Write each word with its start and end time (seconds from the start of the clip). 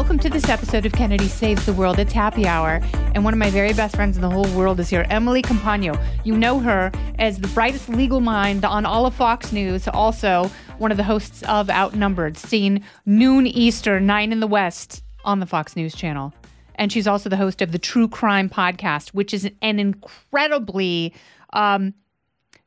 Welcome 0.00 0.18
to 0.20 0.30
this 0.30 0.48
episode 0.48 0.86
of 0.86 0.92
Kennedy 0.92 1.28
Saves 1.28 1.66
the 1.66 1.74
World. 1.74 1.98
It's 1.98 2.14
happy 2.14 2.46
hour, 2.46 2.80
and 3.14 3.22
one 3.22 3.34
of 3.34 3.38
my 3.38 3.50
very 3.50 3.74
best 3.74 3.94
friends 3.94 4.16
in 4.16 4.22
the 4.22 4.30
whole 4.30 4.48
world 4.56 4.80
is 4.80 4.88
here, 4.88 5.04
Emily 5.10 5.42
Compagno. 5.42 6.02
You 6.24 6.38
know 6.38 6.58
her 6.58 6.90
as 7.18 7.38
the 7.38 7.48
brightest 7.48 7.90
legal 7.90 8.20
mind 8.20 8.64
on 8.64 8.86
all 8.86 9.04
of 9.04 9.14
Fox 9.14 9.52
News, 9.52 9.86
also 9.88 10.50
one 10.78 10.90
of 10.90 10.96
the 10.96 11.02
hosts 11.02 11.42
of 11.42 11.68
Outnumbered, 11.68 12.38
seen 12.38 12.82
noon 13.04 13.46
Eastern, 13.46 14.06
9 14.06 14.32
in 14.32 14.40
the 14.40 14.46
West 14.46 15.04
on 15.26 15.38
the 15.38 15.44
Fox 15.44 15.76
News 15.76 15.94
channel. 15.94 16.32
And 16.76 16.90
she's 16.90 17.06
also 17.06 17.28
the 17.28 17.36
host 17.36 17.60
of 17.60 17.70
the 17.70 17.78
True 17.78 18.08
Crime 18.08 18.48
Podcast, 18.48 19.10
which 19.10 19.34
is 19.34 19.50
an 19.60 19.78
incredibly 19.78 21.12
um, 21.52 21.92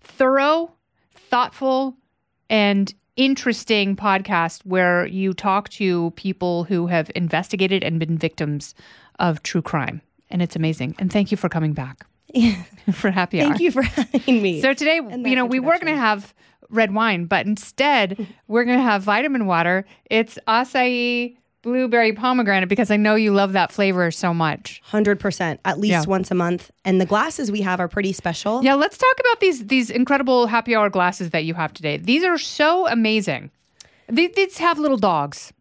thorough, 0.02 0.72
thoughtful, 1.16 1.98
and 2.48 2.94
interesting 3.16 3.96
podcast 3.96 4.66
where 4.66 5.06
you 5.06 5.34
talk 5.34 5.70
to 5.70 6.12
people 6.12 6.64
who 6.64 6.88
have 6.88 7.12
investigated 7.16 7.84
and 7.84 8.00
been 8.00 8.18
victims 8.18 8.74
of 9.20 9.44
true 9.44 9.62
crime. 9.62 10.02
And 10.30 10.42
it's 10.42 10.56
amazing. 10.56 10.96
And 10.98 11.12
thank 11.12 11.32
you 11.32 11.38
for 11.38 11.50
coming 11.50 11.74
back 11.74 12.06
for 12.92 13.12
happy 13.12 13.42
hour. 13.42 13.50
Thank 13.50 13.62
you 13.62 13.72
for 13.72 13.84
having 13.84 14.42
me. 14.42 14.62
So 14.62 14.74
today, 14.74 14.96
you 14.96 15.36
know, 15.36 15.46
we 15.46 15.60
were 15.60 15.74
going 15.74 15.94
to 15.94 16.00
have 16.00 16.34
red 16.70 16.94
wine, 16.94 17.26
but 17.26 17.46
instead 17.46 18.28
we're 18.48 18.64
going 18.66 18.80
to 18.80 18.84
have 18.84 19.04
vitamin 19.04 19.46
water. 19.46 19.86
It's 20.10 20.38
acai 20.48 21.38
blueberry 21.64 22.14
pomegranate 22.14 22.70
because 22.70 22.92
I 22.92 22.98
know 22.98 23.16
you 23.16 23.32
love 23.34 23.54
that 23.54 23.72
flavor 23.72 24.12
so 24.12 24.34
much. 24.34 24.82
100% 24.92 25.58
at 25.66 25.80
least 25.80 25.92
Yeah. 25.92 26.04
once 26.06 26.30
a 26.30 26.36
month. 26.36 26.70
And 26.86 27.02
the 27.02 27.06
glasses 27.08 27.52
we 27.52 27.62
have 27.62 27.80
are 27.80 27.88
pretty 27.88 28.14
special. 28.14 28.64
Yeah, 28.64 28.76
let's 28.76 28.98
talk 28.98 29.16
about 29.20 29.40
these 29.40 29.66
these 29.68 29.90
incredible 29.90 30.46
happy 30.48 30.76
hour 30.76 30.90
glasses 30.92 31.32
that 31.32 31.46
you 31.46 31.56
have 31.56 31.74
today. 31.74 31.98
These 31.98 32.24
are 32.24 32.38
so 32.38 32.88
amazing. 32.88 33.50
These, 34.10 34.34
these 34.36 34.58
have 34.60 34.78
little 34.78 34.98
dogs. 34.98 35.52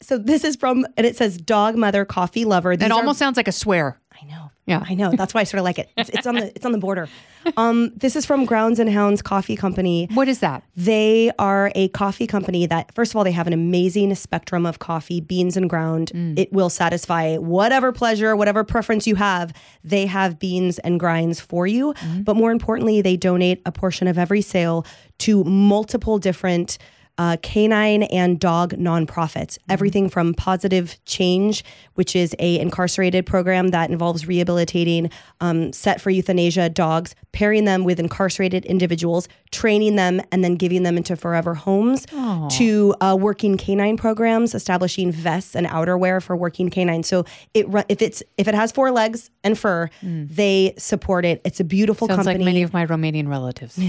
So 0.00 0.16
this 0.18 0.44
is 0.44 0.54
from, 0.54 0.86
and 0.96 1.04
it 1.04 1.16
says 1.16 1.38
Dog 1.38 1.74
Mother 1.74 2.04
Coffee 2.04 2.44
Lover. 2.44 2.76
These 2.76 2.86
It 2.86 2.92
are- 2.92 2.98
almost 2.98 3.18
sounds 3.18 3.36
like 3.36 3.48
a 3.48 3.52
swear. 3.52 3.98
I 4.12 4.24
know. 4.26 4.47
Yeah. 4.68 4.84
I 4.86 4.94
know. 4.94 5.10
That's 5.10 5.34
why 5.34 5.40
I 5.40 5.44
sort 5.44 5.58
of 5.58 5.64
like 5.64 5.78
it. 5.78 5.90
It's, 5.96 6.10
it's 6.10 6.26
on 6.26 6.34
the 6.34 6.46
it's 6.54 6.66
on 6.66 6.72
the 6.72 6.78
border. 6.78 7.08
Um, 7.56 7.92
this 7.96 8.14
is 8.14 8.26
from 8.26 8.44
Grounds 8.44 8.78
and 8.78 8.90
Hounds 8.90 9.22
Coffee 9.22 9.56
Company. 9.56 10.08
What 10.12 10.28
is 10.28 10.40
that? 10.40 10.62
They 10.76 11.30
are 11.38 11.72
a 11.74 11.88
coffee 11.88 12.26
company 12.26 12.66
that, 12.66 12.94
first 12.94 13.12
of 13.12 13.16
all, 13.16 13.24
they 13.24 13.32
have 13.32 13.46
an 13.46 13.52
amazing 13.54 14.14
spectrum 14.14 14.66
of 14.66 14.78
coffee, 14.80 15.20
beans 15.20 15.56
and 15.56 15.70
ground. 15.70 16.12
It 16.36 16.52
will 16.52 16.68
satisfy 16.68 17.36
whatever 17.36 17.90
pleasure, 17.92 18.36
whatever 18.36 18.64
preference 18.64 19.06
you 19.06 19.14
have. 19.14 19.52
They 19.82 20.04
have 20.06 20.38
beans 20.38 20.78
and 20.80 21.00
grinds 21.00 21.40
for 21.40 21.66
you. 21.66 21.94
But 22.20 22.36
more 22.36 22.50
importantly, 22.50 23.00
they 23.00 23.16
donate 23.16 23.62
a 23.64 23.72
portion 23.72 24.06
of 24.08 24.18
every 24.18 24.42
sale 24.42 24.84
to 25.18 25.42
multiple 25.44 26.18
different 26.18 26.76
uh, 27.18 27.36
canine 27.42 28.04
and 28.04 28.40
dog 28.40 28.72
nonprofits. 28.74 29.58
Everything 29.68 30.08
from 30.08 30.34
Positive 30.34 30.96
Change, 31.04 31.64
which 31.94 32.16
is 32.16 32.34
a 32.38 32.58
incarcerated 32.58 33.26
program 33.26 33.68
that 33.68 33.90
involves 33.90 34.26
rehabilitating 34.26 35.10
um, 35.40 35.72
set 35.72 36.00
for 36.00 36.10
euthanasia 36.10 36.68
dogs, 36.68 37.14
pairing 37.32 37.64
them 37.64 37.84
with 37.84 38.00
incarcerated 38.00 38.64
individuals, 38.64 39.28
training 39.50 39.96
them, 39.96 40.20
and 40.30 40.44
then 40.44 40.54
giving 40.54 40.84
them 40.84 40.96
into 40.96 41.16
forever 41.16 41.54
homes. 41.54 42.06
To 42.50 42.94
uh, 43.00 43.16
working 43.18 43.56
canine 43.56 43.96
programs, 43.96 44.54
establishing 44.54 45.10
vests 45.10 45.56
and 45.56 45.66
outerwear 45.66 46.22
for 46.22 46.36
working 46.36 46.70
canines. 46.70 47.08
So 47.08 47.24
it 47.54 47.66
if 47.88 48.00
it's 48.00 48.22
if 48.36 48.48
it 48.48 48.54
has 48.54 48.72
four 48.72 48.90
legs 48.90 49.30
and 49.42 49.58
fur, 49.58 49.90
they 50.02 50.74
support 50.78 51.24
it. 51.24 51.40
It's 51.44 51.60
a 51.60 51.64
beautiful 51.64 52.06
Sounds 52.06 52.18
company. 52.18 52.38
like 52.38 52.44
many 52.44 52.62
of 52.62 52.72
my 52.72 52.86
Romanian 52.86 53.28
relatives. 53.28 53.78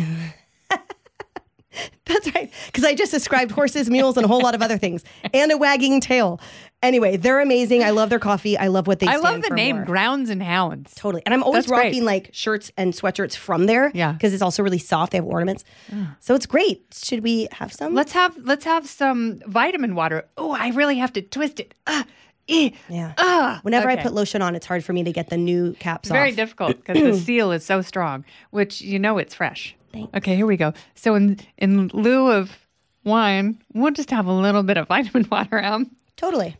That's 2.05 2.33
right. 2.33 2.48
Because 2.71 2.83
I 2.83 2.93
just 2.93 3.11
described 3.11 3.51
horses, 3.51 3.89
mules, 3.89 4.15
and 4.15 4.23
a 4.25 4.27
whole 4.27 4.41
lot 4.41 4.53
of 4.55 4.61
other 4.61 4.77
things, 4.77 5.03
and 5.33 5.51
a 5.51 5.57
wagging 5.57 5.99
tail. 5.99 6.39
Anyway, 6.81 7.17
they're 7.17 7.41
amazing. 7.41 7.83
I 7.83 7.89
love 7.89 8.09
their 8.09 8.19
coffee. 8.19 8.57
I 8.57 8.67
love 8.67 8.87
what 8.87 8.99
they 8.99 9.07
I 9.07 9.17
love 9.17 9.41
the 9.41 9.49
name 9.53 9.77
more. 9.77 9.85
Grounds 9.85 10.29
and 10.29 10.41
Hounds. 10.41 10.93
Totally. 10.95 11.21
And 11.25 11.33
I'm 11.33 11.43
always 11.43 11.65
That's 11.65 11.73
great. 11.73 11.85
rocking 11.87 12.05
like 12.05 12.29
shirts 12.31 12.71
and 12.77 12.93
sweatshirts 12.93 13.35
from 13.35 13.65
there. 13.65 13.91
Yeah. 13.93 14.13
Because 14.13 14.33
it's 14.33 14.41
also 14.41 14.63
really 14.63 14.77
soft. 14.77 15.11
They 15.11 15.17
have 15.17 15.25
ornaments. 15.25 15.65
So 16.21 16.35
it's 16.35 16.45
great. 16.45 16.85
Should 16.93 17.21
we 17.21 17.47
have 17.51 17.73
some? 17.73 17.93
Let's 17.95 18.13
have 18.13 18.37
let's 18.37 18.63
have 18.65 18.87
some 18.87 19.41
vitamin 19.45 19.93
water. 19.95 20.25
Oh, 20.37 20.51
I 20.51 20.69
really 20.69 20.97
have 20.99 21.11
to 21.13 21.21
twist 21.21 21.59
it. 21.59 21.73
Ah, 21.85 22.05
eh, 22.49 22.69
yeah. 22.89 23.13
ah. 23.17 23.59
Whenever 23.63 23.89
Okay. 23.89 23.99
I 23.99 24.03
put 24.03 24.13
lotion 24.13 24.41
on, 24.41 24.55
it's 24.55 24.65
hard 24.65 24.83
for 24.83 24.93
me 24.93 25.03
to 25.03 25.11
get 25.11 25.29
the 25.29 25.37
new 25.37 25.73
caps 25.79 26.09
very 26.09 26.19
off. 26.19 26.23
Very 26.25 26.35
difficult 26.35 26.77
because 26.85 26.97
the 27.17 27.23
seal 27.25 27.51
is 27.51 27.65
so 27.65 27.81
strong, 27.81 28.25
which 28.51 28.81
you 28.81 28.99
know 28.99 29.17
it's 29.17 29.33
fresh. 29.35 29.75
Thanks. 29.93 30.09
Okay, 30.17 30.35
here 30.35 30.45
we 30.45 30.57
go. 30.57 30.73
So 30.95 31.15
in 31.15 31.39
in 31.57 31.87
lieu 31.93 32.29
of 32.31 32.51
wine, 33.03 33.61
we'll 33.73 33.91
just 33.91 34.11
have 34.11 34.25
a 34.27 34.33
little 34.33 34.63
bit 34.63 34.77
of 34.77 34.87
vitamin 34.95 35.27
water. 35.31 35.63
Um, 35.63 35.95
Totally. 36.15 36.57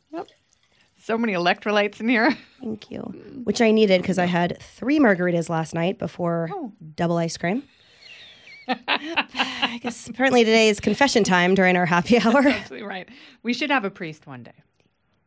so 1.01 1.17
many 1.17 1.33
electrolytes 1.33 1.99
in 1.99 2.07
here. 2.09 2.35
Thank 2.61 2.89
you. 2.91 2.99
Which 3.43 3.61
I 3.61 3.71
needed 3.71 4.01
because 4.01 4.17
I 4.17 4.25
had 4.25 4.57
three 4.61 4.99
margaritas 4.99 5.49
last 5.49 5.73
night 5.73 5.99
before 5.99 6.49
Oh. 6.51 6.71
double 6.95 7.17
ice 7.17 7.35
cream. 7.37 7.63
I 8.67 9.79
guess 9.81 10.07
apparently 10.07 10.43
today 10.43 10.69
is 10.69 10.79
confession 10.79 11.23
time 11.23 11.55
during 11.55 11.75
our 11.75 11.85
happy 11.85 12.19
hour. 12.19 12.47
Absolutely 12.47 12.87
right. 12.87 13.09
We 13.43 13.53
should 13.53 13.71
have 13.71 13.83
a 13.85 13.89
priest 13.89 14.27
one 14.27 14.43
day. 14.43 14.53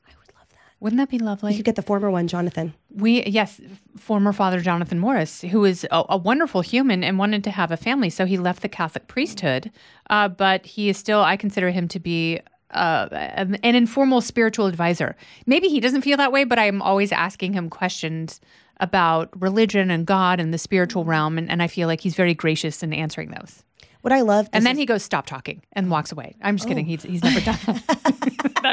I 0.07 0.13
would 0.19 0.33
love 0.39 0.49
that. 0.51 0.72
Wouldn't 0.83 0.99
that 0.99 1.11
be 1.11 1.21
lovely? 1.21 1.53
You 1.53 1.59
could 1.59 1.65
get 1.65 1.77
the 1.77 1.83
former 1.83 2.11
one, 2.11 2.27
Jonathan. 2.27 2.75
We 2.91 3.23
yes, 3.23 3.61
former 3.97 4.33
Father 4.33 4.59
Jonathan 4.59 4.99
Morris, 4.99 5.43
who 5.43 5.65
is 5.65 5.85
a, 5.93 6.03
a 6.09 6.17
wonderful 6.17 6.61
human 6.61 7.05
and 7.05 7.21
wanted 7.21 7.45
to 7.45 7.53
have 7.53 7.71
a 7.71 7.77
family, 7.77 8.11
so 8.11 8.27
he 8.27 8.37
left 8.37 8.63
the 8.63 8.69
Catholic 8.69 9.07
priesthood. 9.07 9.71
Uh, 10.11 10.27
but 10.27 10.67
he 10.67 10.89
is 10.89 10.99
still, 10.99 11.21
I 11.21 11.37
consider 11.37 11.71
him 11.71 11.87
to 11.87 12.01
be 12.01 12.41
uh, 12.73 13.07
an 13.13 13.55
an 13.63 13.77
informal 13.77 14.21
spiritual 14.21 14.67
advisor. 14.67 15.15
Maybe 15.47 15.69
he 15.69 15.79
doesn't 15.79 16.03
feel 16.03 16.17
that 16.17 16.33
way, 16.33 16.43
but 16.43 16.59
I'm 16.59 16.83
always 16.83 17.13
asking 17.13 17.53
him 17.53 17.71
questions 17.71 18.41
about 18.81 19.31
religion 19.41 19.89
and 19.89 20.05
God 20.05 20.41
and 20.41 20.53
the 20.53 20.59
spiritual 20.59 21.05
realm, 21.05 21.39
and, 21.39 21.49
and 21.49 21.63
I 21.63 21.69
feel 21.69 21.87
like 21.87 22.01
he's 22.01 22.17
very 22.17 22.35
gracious 22.35 22.83
in 22.83 22.93
answering 22.93 23.31
those. 23.31 23.63
What 24.01 24.13
I 24.13 24.23
love, 24.23 24.49
And 24.53 24.67
then 24.67 24.77
he 24.77 24.85
goes, 24.85 25.05
"Stop 25.05 25.27
talking," 25.27 25.63
and 25.75 25.93
walks 25.93 26.11
away. 26.11 26.35
I'm 26.43 26.57
just 26.57 26.67
kidding. 26.67 26.87
He's 26.87 27.05
he's 27.05 27.23
never 27.23 27.41
done 27.41 27.59
that. 27.67 28.12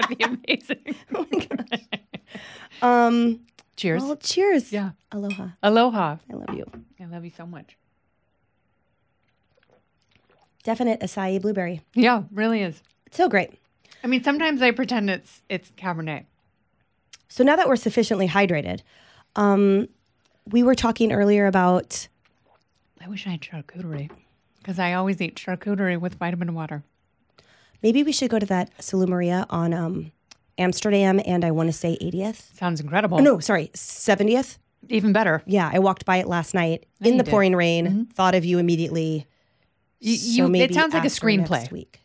That'd 0.02 0.18
be 0.18 0.24
amazing. 0.24 0.96
um, 2.82 3.42
Cheers. 3.76 4.04
well, 4.04 4.18
cheers. 4.18 4.72
Yeah. 4.72 4.92
Aloha. 5.12 5.48
Aloha. 5.64 6.18
I 6.30 6.34
love 6.34 6.56
you. 6.56 6.66
I 7.00 7.06
love 7.06 7.24
you 7.26 7.32
so 7.36 7.46
much. 7.46 7.78
Definite 10.64 11.00
acai 11.00 11.42
blueberry. 11.42 11.82
Yeah, 11.94 12.24
really 12.32 12.62
is. 12.62 12.82
It's 13.06 13.18
so 13.18 13.30
great. 13.30 13.54
I 14.04 14.08
mean, 14.08 14.24
sometimes 14.24 14.62
I 14.62 14.72
pretend 14.72 15.10
it's 15.10 15.42
it's 15.50 15.72
Cabernet. 15.72 16.26
So 17.28 17.44
now 17.44 17.56
that 17.56 17.68
we're 17.68 17.76
sufficiently 17.76 18.28
hydrated, 18.28 18.82
um, 19.36 19.88
we 20.48 20.64
were 20.64 20.76
talking 20.76 21.12
earlier 21.12 21.48
about 21.48 22.08
I 23.02 23.08
wish 23.08 23.26
I 23.26 23.32
had 23.32 23.42
charcuterie 23.42 24.10
because 24.58 24.78
I 24.80 24.94
always 24.94 25.22
eat 25.22 25.36
charcuterie 25.36 26.00
with 26.00 26.16
vitamin 26.16 26.54
water. 26.54 26.84
Maybe 27.82 28.04
we 28.04 28.12
should 28.12 28.30
go 28.30 28.40
to 28.40 28.46
that 28.48 28.76
Salumeria 28.80 29.46
on 29.50 29.74
um, 29.74 30.12
Amsterdam 30.58 31.22
and 31.26 31.46
I 31.46 31.52
want 31.52 31.68
to 31.70 31.74
say 31.74 31.98
80th. 32.02 32.56
Sounds 32.58 32.80
incredible. 32.82 33.20
Oh, 33.20 33.22
no, 33.22 33.40
sorry, 33.40 33.70
70th. 33.74 34.58
even 34.90 35.14
better. 35.14 35.42
Yeah, 35.46 35.70
I 35.72 35.80
walked 35.80 36.06
by 36.06 36.18
it 36.18 36.28
last 36.28 36.54
night 36.54 36.86
in 37.02 37.18
the 37.18 37.24
did. 37.24 37.32
pouring 37.32 37.56
rain. 37.56 38.08
Thought 38.14 38.36
of 38.36 38.44
you 38.46 38.58
immediately. 38.60 39.28
You, 40.00 40.16
So 40.18 40.48
you- 40.48 40.56
it 40.56 40.74
sounds 40.74 40.94
like 40.94 41.04
a 41.06 41.08
screenplay. 41.08 41.72
Week. 41.72 42.02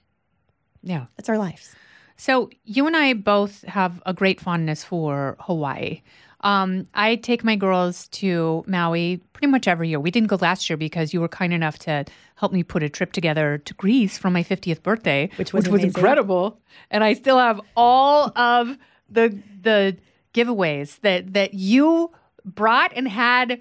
Yeah. 0.82 1.06
That's 1.16 1.28
our 1.28 1.38
lives. 1.38 1.74
So 2.16 2.50
you 2.64 2.86
and 2.86 2.96
I 2.96 3.12
both 3.14 3.62
have 3.62 4.02
a 4.06 4.12
great 4.12 4.40
fondness 4.40 4.84
for 4.84 5.36
Hawaii. 5.40 6.02
Um, 6.40 6.86
I 6.94 7.16
take 7.16 7.42
my 7.42 7.56
girls 7.56 8.06
to 8.08 8.64
Maui 8.66 9.16
pretty 9.32 9.46
much 9.46 9.66
every 9.66 9.88
year. 9.88 9.98
We 9.98 10.10
didn't 10.10 10.28
go 10.28 10.36
last 10.36 10.68
year 10.68 10.76
because 10.76 11.14
you 11.14 11.20
were 11.20 11.28
kind 11.28 11.52
enough 11.54 11.78
to 11.80 12.04
help 12.36 12.52
me 12.52 12.62
put 12.62 12.82
a 12.82 12.88
trip 12.90 13.12
together 13.12 13.58
to 13.58 13.74
Greece 13.74 14.18
for 14.18 14.28
my 14.30 14.42
50th 14.44 14.82
birthday, 14.82 15.30
Which 15.36 15.52
was 15.54 15.66
amazing. 15.66 15.88
incredible. 15.88 16.60
And 16.90 17.02
I 17.02 17.14
still 17.14 17.38
have 17.38 17.60
all 17.76 18.30
of 18.38 18.76
the 19.08 19.38
the 19.62 19.96
giveaways 20.34 21.00
that 21.00 21.32
that 21.32 21.54
you 21.54 22.12
brought 22.44 22.92
and 22.94 23.08
had 23.08 23.60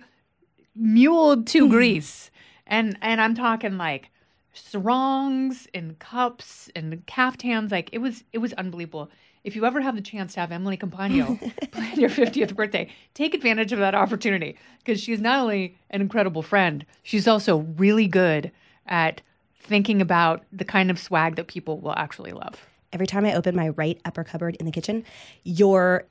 muled 0.75 1.47
to 1.47 1.69
Greece. 1.75 2.31
And 2.67 2.97
and 3.01 3.21
I'm 3.21 3.35
talking 3.35 3.77
like 3.77 4.09
sarongs 4.53 5.67
and 5.73 5.97
cups 5.99 6.69
and 6.75 7.05
caftans. 7.05 7.71
Like 7.71 7.89
it 7.91 7.99
was 7.99 8.23
it 8.31 8.37
was 8.37 8.53
unbelievable. 8.53 9.09
If 9.43 9.57
you 9.57 9.65
ever 9.65 9.81
have 9.81 9.95
the 9.95 10.01
chance 10.01 10.35
to 10.35 10.39
have 10.39 10.53
Emily 10.53 10.77
Compagno 10.77 11.37
plan 11.71 11.99
your 11.99 12.09
50th 12.09 12.55
birthday, 12.55 12.89
take 13.13 13.33
advantage 13.33 13.73
of 13.73 13.79
that 13.79 13.93
opportunity 13.93 14.55
because 14.79 15.01
she's 15.01 15.19
not 15.19 15.39
only 15.41 15.75
an 15.89 15.99
incredible 15.99 16.41
friend, 16.41 16.85
she's 17.03 17.27
also 17.27 17.57
really 17.77 18.07
good 18.07 18.51
at 18.87 19.21
thinking 19.59 20.01
about 20.01 20.43
the 20.53 20.63
kind 20.63 20.89
of 20.89 20.97
swag 20.97 21.35
that 21.35 21.47
people 21.47 21.79
will 21.79 21.95
actually 21.95 22.31
love. 22.31 22.67
Every 22.93 23.07
time 23.07 23.25
I 23.25 23.33
open 23.33 23.55
my 23.55 23.69
right 23.69 23.99
upper 24.05 24.23
cupboard 24.23 24.55
in 24.57 24.65
the 24.65 24.71
kitchen, 24.71 25.03
your 25.43 26.05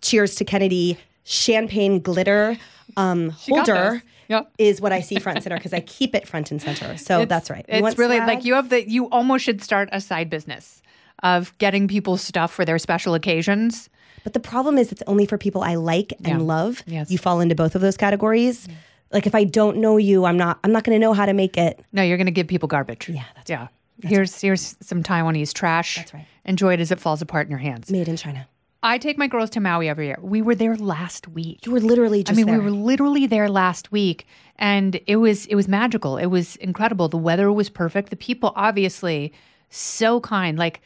cheers 0.00 0.36
to 0.36 0.44
Kennedy 0.44 0.98
champagne 1.24 2.00
glitter 2.00 2.56
um, 2.96 3.30
holder. 3.30 4.02
Yep. 4.28 4.52
is 4.58 4.80
what 4.80 4.92
I 4.92 5.00
see 5.00 5.18
front 5.18 5.38
and 5.38 5.42
center 5.42 5.56
because 5.56 5.72
I 5.72 5.80
keep 5.80 6.14
it 6.14 6.28
front 6.28 6.52
and 6.52 6.62
center. 6.62 6.96
So 6.96 7.22
It's- 7.22 7.28
that's 7.28 7.50
right. 7.50 7.64
You 7.68 7.84
It's 7.84 7.98
really 7.98 8.18
swag? 8.18 8.28
like 8.28 8.44
you 8.44 8.54
have 8.54 8.68
the 8.68 8.88
you 8.88 9.06
almost 9.10 9.44
should 9.44 9.60
start 9.60 9.88
a 9.90 10.00
side 10.00 10.30
business 10.30 10.82
of 11.24 11.52
getting 11.58 11.88
people 11.88 12.16
stuff 12.16 12.52
for 12.52 12.64
their 12.64 12.78
special 12.78 13.14
occasions 13.14 13.90
But 14.22 14.34
the 14.34 14.38
problem 14.40 14.78
is, 14.78 14.92
it's 14.92 15.02
only 15.08 15.26
for 15.26 15.36
people 15.38 15.62
I 15.62 15.74
like 15.74 16.12
and 16.24 16.26
Yeah. 16.40 16.46
love. 16.46 16.84
Yes. 16.86 17.10
You 17.10 17.18
fall 17.18 17.40
into 17.40 17.54
both 17.56 17.74
of 17.74 17.80
those 17.80 17.96
categories. 17.96 18.68
Like 19.10 19.26
if 19.26 19.34
I 19.34 19.42
don't 19.44 19.78
know 19.78 19.96
you, 19.96 20.24
I'm 20.26 20.36
not. 20.36 20.58
I'm 20.62 20.70
not 20.72 20.84
going 20.84 20.94
to 20.94 21.04
know 21.04 21.12
how 21.14 21.26
to 21.26 21.32
make 21.32 21.56
it. 21.56 21.80
No, 21.92 22.02
you're 22.02 22.18
going 22.18 22.26
to 22.26 22.30
give 22.32 22.46
people 22.46 22.68
garbage. 22.68 23.08
Yeah, 23.08 23.24
that's 23.34 23.50
yeah. 23.50 23.66
here's 24.04 24.40
here's 24.40 24.76
some 24.80 25.02
Taiwanese 25.02 25.52
trash. 25.54 25.96
That's 25.96 26.14
right. 26.14 26.26
Enjoy 26.44 26.72
it 26.74 26.80
as 26.80 26.92
it 26.92 27.00
falls 27.00 27.20
apart 27.22 27.46
in 27.46 27.50
your 27.50 27.58
hands. 27.58 27.90
Made 27.90 28.06
in 28.08 28.16
China. 28.16 28.46
I 28.82 28.98
take 28.98 29.18
my 29.18 29.26
girls 29.26 29.50
to 29.50 29.60
Maui 29.60 29.88
every 29.88 30.06
year. 30.06 30.18
We 30.22 30.40
were 30.40 30.54
there 30.54 30.76
last 30.76 31.28
week. 31.28 31.66
You 31.66 31.72
were 31.72 31.80
literally 31.80 32.24
just 32.24 32.36
I 32.36 32.36
mean, 32.36 32.46
there. 32.46 32.58
we 32.58 32.64
were 32.64 32.70
literally 32.70 33.26
there 33.26 33.48
last 33.48 33.92
week, 33.92 34.26
and 34.56 34.98
it 35.06 35.16
was 35.16 35.46
it 35.46 35.54
was 35.54 35.68
magical. 35.68 36.16
It 36.16 36.26
was 36.26 36.56
incredible. 36.56 37.08
The 37.08 37.18
weather 37.18 37.52
was 37.52 37.68
perfect. 37.68 38.10
The 38.10 38.16
people, 38.16 38.52
obviously, 38.56 39.32
so 39.68 40.20
kind. 40.20 40.58
Like 40.58 40.80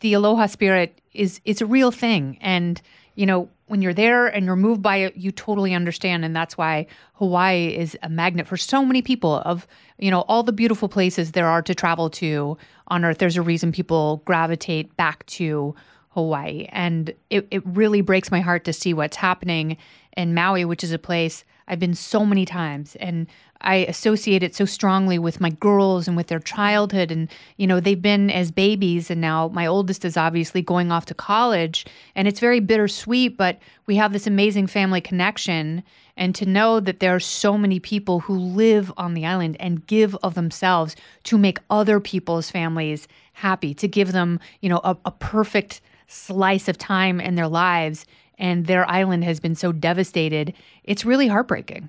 the 0.00 0.14
aloha 0.14 0.46
spirit 0.46 1.00
is 1.12 1.40
it's 1.44 1.60
a 1.60 1.66
real 1.66 1.92
thing, 1.92 2.38
and 2.40 2.82
you 3.14 3.24
know 3.24 3.48
when 3.66 3.82
you're 3.82 3.94
there 3.94 4.26
and 4.26 4.46
you're 4.46 4.56
moved 4.56 4.82
by 4.82 4.96
it, 4.96 5.16
you 5.16 5.30
totally 5.30 5.74
understand, 5.74 6.24
and 6.24 6.34
that's 6.34 6.58
why 6.58 6.86
Hawaii 7.14 7.68
is 7.68 7.96
a 8.02 8.08
magnet 8.08 8.48
for 8.48 8.56
so 8.56 8.84
many 8.84 9.00
people. 9.00 9.36
Of 9.44 9.68
you 9.98 10.10
know 10.10 10.22
all 10.22 10.42
the 10.42 10.52
beautiful 10.52 10.88
places 10.88 11.32
there 11.32 11.46
are 11.46 11.62
to 11.62 11.74
travel 11.74 12.10
to 12.10 12.58
on 12.88 13.04
Earth. 13.04 13.18
There's 13.18 13.36
a 13.36 13.42
reason 13.42 13.70
people 13.70 14.22
gravitate 14.24 14.96
back 14.96 15.24
to 15.26 15.76
Hawaii. 16.18 16.66
And 16.70 17.14
it, 17.30 17.46
it 17.50 17.62
really 17.64 18.00
breaks 18.00 18.30
my 18.30 18.40
heart 18.40 18.64
to 18.64 18.72
see 18.72 18.92
what's 18.92 19.16
happening 19.16 19.76
in 20.16 20.34
Maui, 20.34 20.64
which 20.64 20.82
is 20.82 20.90
a 20.90 20.98
place 20.98 21.44
I've 21.68 21.78
been 21.78 21.94
so 21.94 22.26
many 22.26 22.44
times. 22.44 22.96
And 22.96 23.28
I 23.60 23.76
associate 23.76 24.42
it 24.42 24.54
so 24.54 24.64
strongly 24.64 25.18
with 25.18 25.40
my 25.40 25.50
girls 25.50 26.08
and 26.08 26.16
with 26.16 26.26
their 26.26 26.40
childhood. 26.40 27.12
And, 27.12 27.28
you 27.56 27.66
know, 27.66 27.78
they've 27.78 28.00
been 28.00 28.30
as 28.30 28.50
babies. 28.50 29.10
And 29.10 29.20
now 29.20 29.48
my 29.48 29.66
oldest 29.66 30.04
is 30.04 30.16
obviously 30.16 30.62
going 30.62 30.90
off 30.90 31.06
to 31.06 31.14
college. 31.14 31.86
And 32.16 32.26
it's 32.26 32.40
very 32.40 32.60
bittersweet, 32.60 33.36
but 33.36 33.58
we 33.86 33.96
have 33.96 34.12
this 34.12 34.26
amazing 34.26 34.66
family 34.66 35.00
connection. 35.00 35.84
And 36.16 36.34
to 36.34 36.46
know 36.46 36.80
that 36.80 36.98
there 36.98 37.14
are 37.14 37.20
so 37.20 37.56
many 37.56 37.78
people 37.78 38.20
who 38.20 38.36
live 38.36 38.92
on 38.96 39.14
the 39.14 39.26
island 39.26 39.56
and 39.60 39.86
give 39.86 40.16
of 40.22 40.34
themselves 40.34 40.96
to 41.24 41.38
make 41.38 41.58
other 41.70 42.00
people's 42.00 42.50
families 42.50 43.06
happy, 43.34 43.72
to 43.74 43.86
give 43.86 44.10
them, 44.10 44.40
you 44.60 44.68
know, 44.68 44.80
a, 44.82 44.96
a 45.04 45.12
perfect 45.12 45.80
slice 46.08 46.68
of 46.68 46.76
time 46.76 47.20
in 47.20 47.36
their 47.36 47.48
lives 47.48 48.04
and 48.38 48.66
their 48.66 48.88
island 48.90 49.24
has 49.24 49.40
been 49.40 49.54
so 49.54 49.72
devastated 49.72 50.52
it's 50.84 51.04
really 51.04 51.28
heartbreaking 51.28 51.88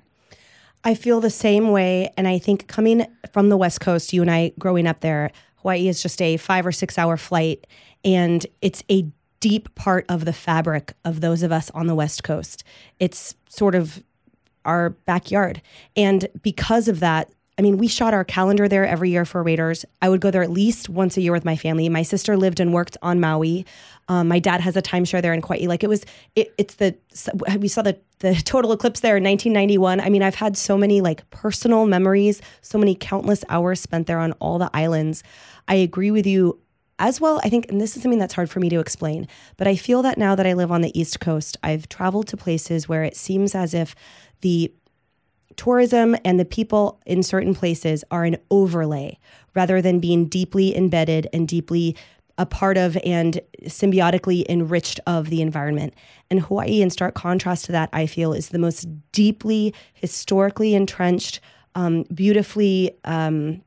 I 0.84 0.94
feel 0.94 1.20
the 1.20 1.30
same 1.30 1.70
way. 1.70 2.10
And 2.16 2.26
I 2.26 2.38
think 2.38 2.66
coming 2.66 3.06
from 3.32 3.48
the 3.48 3.56
West 3.56 3.80
Coast, 3.80 4.12
you 4.12 4.22
and 4.22 4.30
I 4.30 4.52
growing 4.58 4.86
up 4.86 5.00
there, 5.00 5.30
Hawaii 5.56 5.88
is 5.88 6.02
just 6.02 6.20
a 6.22 6.36
five 6.36 6.66
or 6.66 6.72
six 6.72 6.98
hour 6.98 7.16
flight. 7.16 7.66
And 8.04 8.46
it's 8.62 8.82
a 8.90 9.06
deep 9.40 9.74
part 9.74 10.06
of 10.08 10.24
the 10.24 10.32
fabric 10.32 10.94
of 11.04 11.20
those 11.20 11.42
of 11.42 11.52
us 11.52 11.70
on 11.70 11.86
the 11.86 11.94
West 11.94 12.22
Coast. 12.22 12.64
It's 12.98 13.34
sort 13.48 13.74
of 13.74 14.02
our 14.64 14.90
backyard. 14.90 15.60
And 15.96 16.28
because 16.42 16.88
of 16.88 17.00
that, 17.00 17.30
I 17.60 17.62
mean, 17.62 17.76
we 17.76 17.88
shot 17.88 18.14
our 18.14 18.24
calendar 18.24 18.68
there 18.68 18.86
every 18.86 19.10
year 19.10 19.26
for 19.26 19.42
Raiders. 19.42 19.84
I 20.00 20.08
would 20.08 20.22
go 20.22 20.30
there 20.30 20.42
at 20.42 20.50
least 20.50 20.88
once 20.88 21.18
a 21.18 21.20
year 21.20 21.32
with 21.32 21.44
my 21.44 21.56
family. 21.56 21.90
My 21.90 22.00
sister 22.00 22.34
lived 22.34 22.58
and 22.58 22.72
worked 22.72 22.96
on 23.02 23.20
Maui. 23.20 23.66
Um, 24.08 24.28
my 24.28 24.38
dad 24.38 24.62
has 24.62 24.78
a 24.78 24.82
timeshare 24.82 25.20
there 25.20 25.34
in 25.34 25.42
Kauai. 25.42 25.66
Like 25.66 25.84
it 25.84 25.88
was, 25.88 26.06
it, 26.34 26.54
it's 26.56 26.76
the 26.76 26.96
we 27.58 27.68
saw 27.68 27.82
the 27.82 27.98
the 28.20 28.34
total 28.46 28.72
eclipse 28.72 29.00
there 29.00 29.18
in 29.18 29.24
1991. 29.24 30.00
I 30.00 30.08
mean, 30.08 30.22
I've 30.22 30.36
had 30.36 30.56
so 30.56 30.78
many 30.78 31.02
like 31.02 31.28
personal 31.28 31.84
memories, 31.84 32.40
so 32.62 32.78
many 32.78 32.94
countless 32.94 33.44
hours 33.50 33.78
spent 33.78 34.06
there 34.06 34.20
on 34.20 34.32
all 34.40 34.58
the 34.58 34.70
islands. 34.72 35.22
I 35.68 35.74
agree 35.74 36.10
with 36.10 36.26
you 36.26 36.58
as 36.98 37.20
well. 37.20 37.42
I 37.44 37.50
think, 37.50 37.70
and 37.70 37.78
this 37.78 37.94
is 37.94 38.02
something 38.02 38.18
that's 38.18 38.32
hard 38.32 38.48
for 38.48 38.60
me 38.60 38.70
to 38.70 38.80
explain, 38.80 39.28
but 39.58 39.68
I 39.68 39.76
feel 39.76 40.00
that 40.00 40.16
now 40.16 40.34
that 40.34 40.46
I 40.46 40.54
live 40.54 40.72
on 40.72 40.80
the 40.80 40.98
East 40.98 41.20
Coast, 41.20 41.58
I've 41.62 41.90
traveled 41.90 42.26
to 42.28 42.38
places 42.38 42.88
where 42.88 43.04
it 43.04 43.18
seems 43.18 43.54
as 43.54 43.74
if 43.74 43.94
the 44.40 44.72
tourism 45.60 46.16
and 46.24 46.40
the 46.40 46.44
people 46.46 46.98
in 47.04 47.22
certain 47.22 47.54
places 47.54 48.02
are 48.10 48.24
an 48.24 48.38
overlay 48.50 49.18
rather 49.54 49.82
than 49.82 50.00
being 50.00 50.24
deeply 50.24 50.74
embedded 50.74 51.28
and 51.34 51.46
deeply 51.46 51.94
a 52.38 52.46
part 52.46 52.78
of 52.78 52.96
and 53.04 53.42
symbiotically 53.64 54.42
enriched 54.48 55.00
of 55.06 55.28
the 55.28 55.42
environment. 55.42 55.92
And 56.30 56.40
Hawaii, 56.40 56.80
in 56.80 56.88
stark 56.88 57.14
contrast 57.14 57.66
to 57.66 57.72
that, 57.72 57.90
I 57.92 58.06
feel 58.06 58.32
is 58.32 58.48
the 58.48 58.58
most 58.58 58.88
deeply 59.12 59.74
historically 59.92 60.74
entrenched, 60.74 61.40
um, 61.74 62.04
beautifully 62.14 62.92
um, 63.04 63.60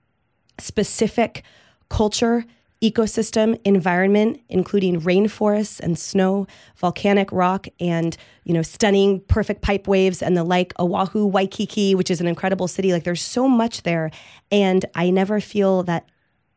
specific 0.59 1.43
culture 1.89 2.43
ecosystem 2.83 3.57
environment 3.63 4.41
including 4.49 4.99
rainforests 5.01 5.79
and 5.79 5.97
snow 5.97 6.45
volcanic 6.75 7.31
rock 7.31 7.65
and 7.79 8.17
you 8.43 8.53
know 8.53 8.61
stunning 8.61 9.21
perfect 9.21 9.61
pipe 9.61 9.87
waves 9.87 10.21
and 10.21 10.35
the 10.35 10.43
like 10.43 10.73
oahu 10.79 11.25
waikiki 11.25 11.95
which 11.95 12.11
is 12.11 12.19
an 12.19 12.27
incredible 12.27 12.67
city. 12.67 12.91
Like 12.91 13.05
there's 13.05 13.21
so 13.21 13.47
much 13.47 13.83
there. 13.83 14.11
And 14.51 14.85
i 14.95 15.09
never 15.09 15.39
feel 15.39 15.83
that 15.83 16.09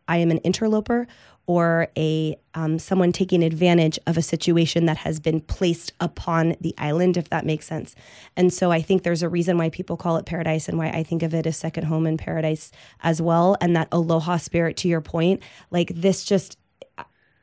i 0.08 0.16
am 0.16 0.30
an 0.30 0.38
interloper 0.38 1.06
or 1.46 1.88
a 1.96 2.36
um, 2.54 2.78
someone 2.78 3.12
taking 3.12 3.44
advantage 3.44 3.98
of 4.06 4.16
a 4.16 4.22
situation 4.22 4.86
that 4.86 4.96
has 4.96 5.20
been 5.20 5.40
placed 5.40 5.92
upon 6.00 6.56
the 6.60 6.74
island, 6.78 7.16
if 7.16 7.30
that 7.30 7.46
makes 7.46 7.66
sense. 7.66 7.94
And 8.36 8.52
so 8.52 8.72
I 8.72 8.82
think 8.82 9.02
there's 9.02 9.22
a 9.22 9.28
reason 9.28 9.56
why 9.56 9.70
people 9.70 9.96
call 9.96 10.16
it 10.16 10.26
paradise 10.26 10.68
and 10.68 10.76
why 10.76 10.88
I 10.88 11.02
think 11.02 11.22
of 11.22 11.34
it 11.34 11.46
as 11.46 11.56
second 11.56 11.84
home 11.84 12.06
in 12.06 12.16
paradise 12.16 12.72
as 13.02 13.22
well. 13.22 13.56
And 13.60 13.76
that 13.76 13.88
aloha 13.92 14.38
spirit, 14.38 14.76
to 14.78 14.88
your 14.88 15.00
point, 15.00 15.42
like 15.70 15.92
this 15.94 16.24
just, 16.24 16.58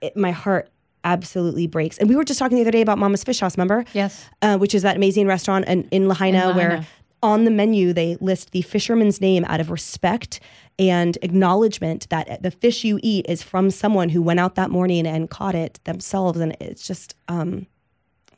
it, 0.01 0.17
my 0.17 0.31
heart 0.31 0.69
absolutely 1.05 1.67
breaks. 1.67 1.97
And 1.97 2.09
we 2.09 2.15
were 2.15 2.23
just 2.23 2.39
talking 2.39 2.55
the 2.55 2.61
other 2.61 2.71
day 2.71 2.81
about 2.81 2.97
Mama's 2.97 3.23
Fish 3.23 3.39
House, 3.39 3.57
remember? 3.57 3.85
Yes. 3.93 4.29
Uh, 4.41 4.57
which 4.57 4.73
is 4.73 4.83
that 4.83 4.95
amazing 4.95 5.27
restaurant 5.27 5.65
in, 5.65 5.87
in 5.91 6.07
Lahaina, 6.07 6.49
In 6.49 6.55
where 6.55 6.69
Lahaina. 6.69 6.87
On 7.23 7.45
the 7.45 7.51
menu 7.51 7.93
they 7.93 8.15
list 8.21 8.51
the 8.51 8.61
fisherman's 8.61 9.19
name 9.21 9.43
out 9.45 9.59
of 9.59 9.71
respect 9.71 10.39
and 10.77 11.17
acknowledgement 11.21 12.07
that 12.09 12.43
the 12.43 12.51
fish 12.51 12.83
you 12.83 12.99
eat 13.01 13.25
is 13.29 13.41
from 13.41 13.71
someone 13.71 14.09
who 14.09 14.21
went 14.21 14.39
out 14.39 14.55
that 14.55 14.69
morning 14.69 15.07
and 15.07 15.29
caught 15.29 15.55
it 15.55 15.79
themselves 15.85 16.39
and 16.39 16.55
it's 16.59 16.85
just 16.85 17.15
um 17.29 17.65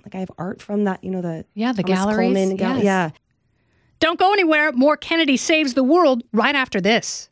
like 0.04 0.16
i 0.16 0.20
have 0.20 0.32
art 0.38 0.62
from 0.62 0.84
that 0.86 1.04
you 1.04 1.10
know 1.12 1.22
the 1.22 1.44
Yeah, 1.56 1.74
the 1.74 1.84
gallery, 1.84 2.32
gal- 2.56 2.76
Yes. 2.78 2.84
yeah 2.84 3.10
Don't 4.00 4.20
go 4.20 4.32
anywhere. 4.34 4.72
More 4.74 4.98
Kennedy 4.98 5.38
saves 5.38 5.74
the 5.74 5.84
world 5.84 6.22
right 6.34 6.54
after 6.56 6.80
this. 6.82 7.30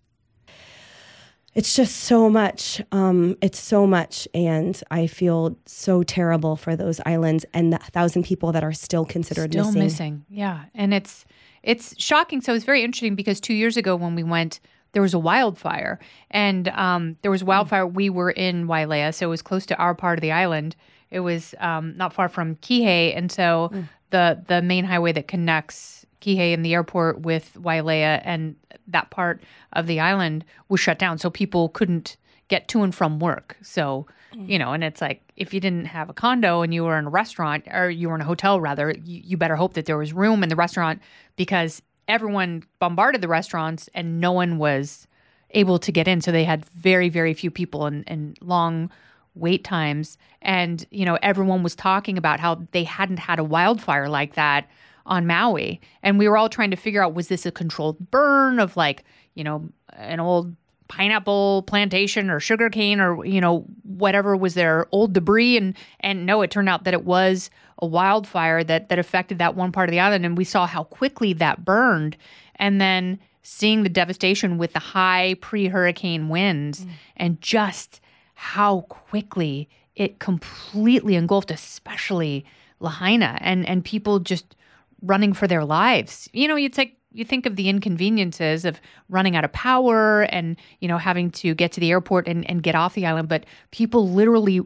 It's 1.55 1.75
just 1.75 1.95
so 1.97 2.29
much 2.29 2.81
um 2.91 3.35
it's 3.41 3.59
so 3.59 3.85
much 3.85 4.27
and 4.33 4.81
i 4.91 5.05
feel 5.07 5.55
so 5.65 6.01
terrible 6.03 6.55
for 6.55 6.75
those 6.75 6.99
islands 7.05 7.45
and 7.53 7.71
the 7.73 7.77
thousand 7.77 8.23
people 8.23 8.51
that 8.51 8.63
are 8.63 8.73
still 8.73 9.05
considered 9.05 9.51
Still 9.51 9.65
missing. 9.71 9.83
missing. 9.83 10.25
Yeah. 10.29 10.65
And 10.73 10.93
it's 10.93 11.25
it's 11.61 11.93
shocking. 12.01 12.41
So 12.41 12.53
it's 12.53 12.65
very 12.65 12.83
interesting 12.83 13.15
because 13.15 13.39
two 13.39 13.53
years 13.53 13.77
ago 13.77 13.95
when 13.95 14.15
we 14.15 14.23
went, 14.23 14.59
there 14.91 15.01
was 15.01 15.13
a 15.13 15.19
wildfire. 15.19 15.97
And 16.31 16.67
um, 16.69 17.15
there 17.21 17.31
was 17.31 17.41
wildfire. 17.43 17.87
We 17.87 18.09
were 18.09 18.31
in 18.31 18.67
Wailea, 18.67 19.13
so 19.13 19.27
it 19.27 19.29
was 19.29 19.41
close 19.41 19.65
to 19.67 19.75
our 19.77 19.95
part 19.95 20.17
of 20.19 20.21
the 20.21 20.33
island. 20.33 20.75
It 21.09 21.21
was 21.21 21.55
um, 21.59 21.95
not 21.95 22.11
far 22.13 22.27
from 22.27 22.55
Kihei. 22.57 23.15
And 23.15 23.31
so 23.31 23.69
Hmm. 23.71 23.81
the 24.09 24.43
the 24.47 24.61
main 24.61 24.83
highway 24.85 25.13
that 25.13 25.27
connects 25.29 26.02
Kihei 26.23 26.53
and 26.53 26.65
the 26.65 26.73
airport 26.73 27.21
with 27.21 27.53
Wailea 27.55 28.21
and 28.23 28.55
that 28.87 29.09
part 29.09 29.43
of 29.73 29.87
the 29.87 29.99
island 29.99 30.45
was 30.69 30.79
shut 30.79 30.97
down. 30.97 31.17
So 31.17 31.29
people 31.29 31.69
couldn't 31.69 32.17
get 32.47 32.67
to 32.69 32.83
and 32.83 32.95
from 32.95 33.19
work. 33.19 33.57
So, 33.61 34.07
mm. 34.33 34.47
you 34.47 34.57
know, 34.57 34.73
and 34.73 34.83
it's 34.83 35.01
like 35.01 35.21
if 35.35 35.53
you 35.53 35.59
didn't 35.59 35.85
have 35.85 36.09
a 36.09 36.13
condo 36.13 36.61
and 36.61 36.73
you 36.73 36.83
were 36.83 36.97
in 36.97 37.05
a 37.05 37.09
restaurant 37.09 37.65
or 37.71 37.89
you 37.89 38.09
were 38.09 38.15
in 38.15 38.21
a 38.21 38.25
hotel, 38.25 38.61
rather, 38.61 38.91
you, 38.91 39.21
you 39.23 39.37
better 39.37 39.55
hope 39.55 39.73
that 39.73 39.85
there 39.85 39.97
was 39.97 40.13
room 40.13 40.43
in 40.43 40.49
the 40.49 40.55
restaurant 40.55 41.01
because 41.35 41.81
everyone 42.07 42.63
bombarded 42.79 43.21
the 43.21 43.27
restaurants 43.27 43.89
and 43.93 44.19
no 44.19 44.31
one 44.31 44.57
was 44.57 45.07
able 45.51 45.79
to 45.79 45.91
get 45.91 46.07
in. 46.07 46.21
So 46.21 46.31
they 46.31 46.43
had 46.43 46.65
very, 46.65 47.09
very 47.09 47.33
few 47.33 47.51
people 47.51 47.85
and, 47.85 48.03
and 48.07 48.37
long 48.41 48.91
wait 49.35 49.63
times. 49.63 50.17
And, 50.41 50.85
you 50.91 51.05
know, 51.05 51.17
everyone 51.21 51.63
was 51.63 51.75
talking 51.75 52.17
about 52.17 52.39
how 52.39 52.65
they 52.71 52.83
hadn't 52.83 53.19
had 53.19 53.39
a 53.39 53.43
wildfire 53.43 54.09
like 54.09 54.35
that 54.35 54.69
on 55.05 55.27
Maui. 55.27 55.81
And 56.01 56.17
we 56.17 56.27
were 56.27 56.37
all 56.37 56.49
trying 56.49 56.71
to 56.71 56.77
figure 56.77 57.03
out 57.03 57.13
was 57.13 57.27
this 57.27 57.45
a 57.45 57.51
controlled 57.51 58.11
burn 58.11 58.59
of 58.59 58.77
like, 58.77 59.03
you 59.35 59.43
know, 59.43 59.69
an 59.93 60.19
old 60.19 60.55
pineapple 60.87 61.63
plantation 61.63 62.29
or 62.29 62.39
sugarcane 62.39 62.99
or 62.99 63.25
you 63.25 63.41
know 63.41 63.65
whatever 63.83 64.35
was 64.35 64.53
there 64.53 64.87
old 64.91 65.13
debris? 65.13 65.57
And 65.57 65.75
and 65.99 66.25
no 66.25 66.41
it 66.41 66.51
turned 66.51 66.69
out 66.69 66.83
that 66.83 66.93
it 66.93 67.05
was 67.05 67.49
a 67.79 67.85
wildfire 67.85 68.63
that 68.63 68.89
that 68.89 68.99
affected 68.99 69.39
that 69.39 69.55
one 69.55 69.71
part 69.71 69.89
of 69.89 69.91
the 69.91 69.99
island 69.99 70.25
and 70.25 70.37
we 70.37 70.43
saw 70.43 70.67
how 70.67 70.83
quickly 70.85 71.33
that 71.33 71.65
burned. 71.65 72.17
And 72.57 72.79
then 72.79 73.19
seeing 73.41 73.83
the 73.83 73.89
devastation 73.89 74.57
with 74.57 74.71
the 74.73 74.79
high 74.79 75.35
pre-hurricane 75.41 76.29
winds 76.29 76.85
mm. 76.85 76.91
and 77.17 77.41
just 77.41 77.99
how 78.35 78.81
quickly 78.81 79.67
it 79.95 80.19
completely 80.19 81.15
engulfed 81.15 81.51
especially 81.51 82.45
Lahaina. 82.79 83.37
And 83.41 83.67
and 83.67 83.83
people 83.83 84.19
just 84.19 84.55
running 85.03 85.33
for 85.33 85.47
their 85.47 85.63
lives. 85.63 86.27
You 86.33 86.47
know, 86.47 86.55
it's 86.55 86.77
like 86.77 86.97
you 87.11 87.23
think 87.23 87.45
of 87.45 87.55
the 87.55 87.69
inconveniences 87.69 88.65
of 88.65 88.81
running 89.09 89.35
out 89.35 89.45
of 89.45 89.51
power 89.51 90.23
and, 90.23 90.57
you 90.79 90.87
know, 90.87 90.97
having 90.97 91.29
to 91.31 91.53
get 91.53 91.71
to 91.73 91.79
the 91.79 91.91
airport 91.91 92.27
and, 92.27 92.49
and 92.49 92.63
get 92.63 92.73
off 92.73 92.95
the 92.95 93.05
island, 93.05 93.29
but 93.29 93.45
people 93.71 94.09
literally 94.09 94.61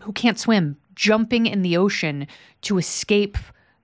who 0.00 0.12
can't 0.14 0.38
swim 0.38 0.76
jumping 0.94 1.46
in 1.46 1.62
the 1.62 1.76
ocean 1.76 2.26
to 2.62 2.78
escape 2.78 3.36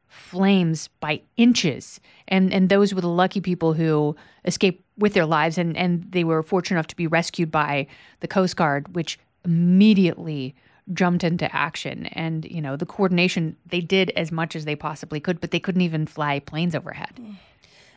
flames 0.06 0.88
by 1.00 1.20
inches. 1.36 2.00
And 2.28 2.52
and 2.52 2.68
those 2.68 2.94
were 2.94 3.00
the 3.00 3.08
lucky 3.08 3.40
people 3.40 3.74
who 3.74 4.16
escaped 4.44 4.84
with 4.96 5.12
their 5.12 5.26
lives 5.26 5.58
and, 5.58 5.76
and 5.76 6.10
they 6.12 6.24
were 6.24 6.42
fortunate 6.42 6.76
enough 6.76 6.86
to 6.88 6.96
be 6.96 7.06
rescued 7.06 7.50
by 7.50 7.86
the 8.20 8.28
Coast 8.28 8.56
Guard, 8.56 8.94
which 8.94 9.18
immediately 9.44 10.54
jumped 10.92 11.24
into 11.24 11.54
action. 11.54 12.06
And, 12.06 12.44
you 12.44 12.60
know, 12.60 12.76
the 12.76 12.86
coordination, 12.86 13.56
they 13.66 13.80
did 13.80 14.10
as 14.16 14.32
much 14.32 14.56
as 14.56 14.64
they 14.64 14.76
possibly 14.76 15.20
could, 15.20 15.40
but 15.40 15.50
they 15.50 15.60
couldn't 15.60 15.82
even 15.82 16.06
fly 16.06 16.40
planes 16.40 16.74
overhead. 16.74 17.20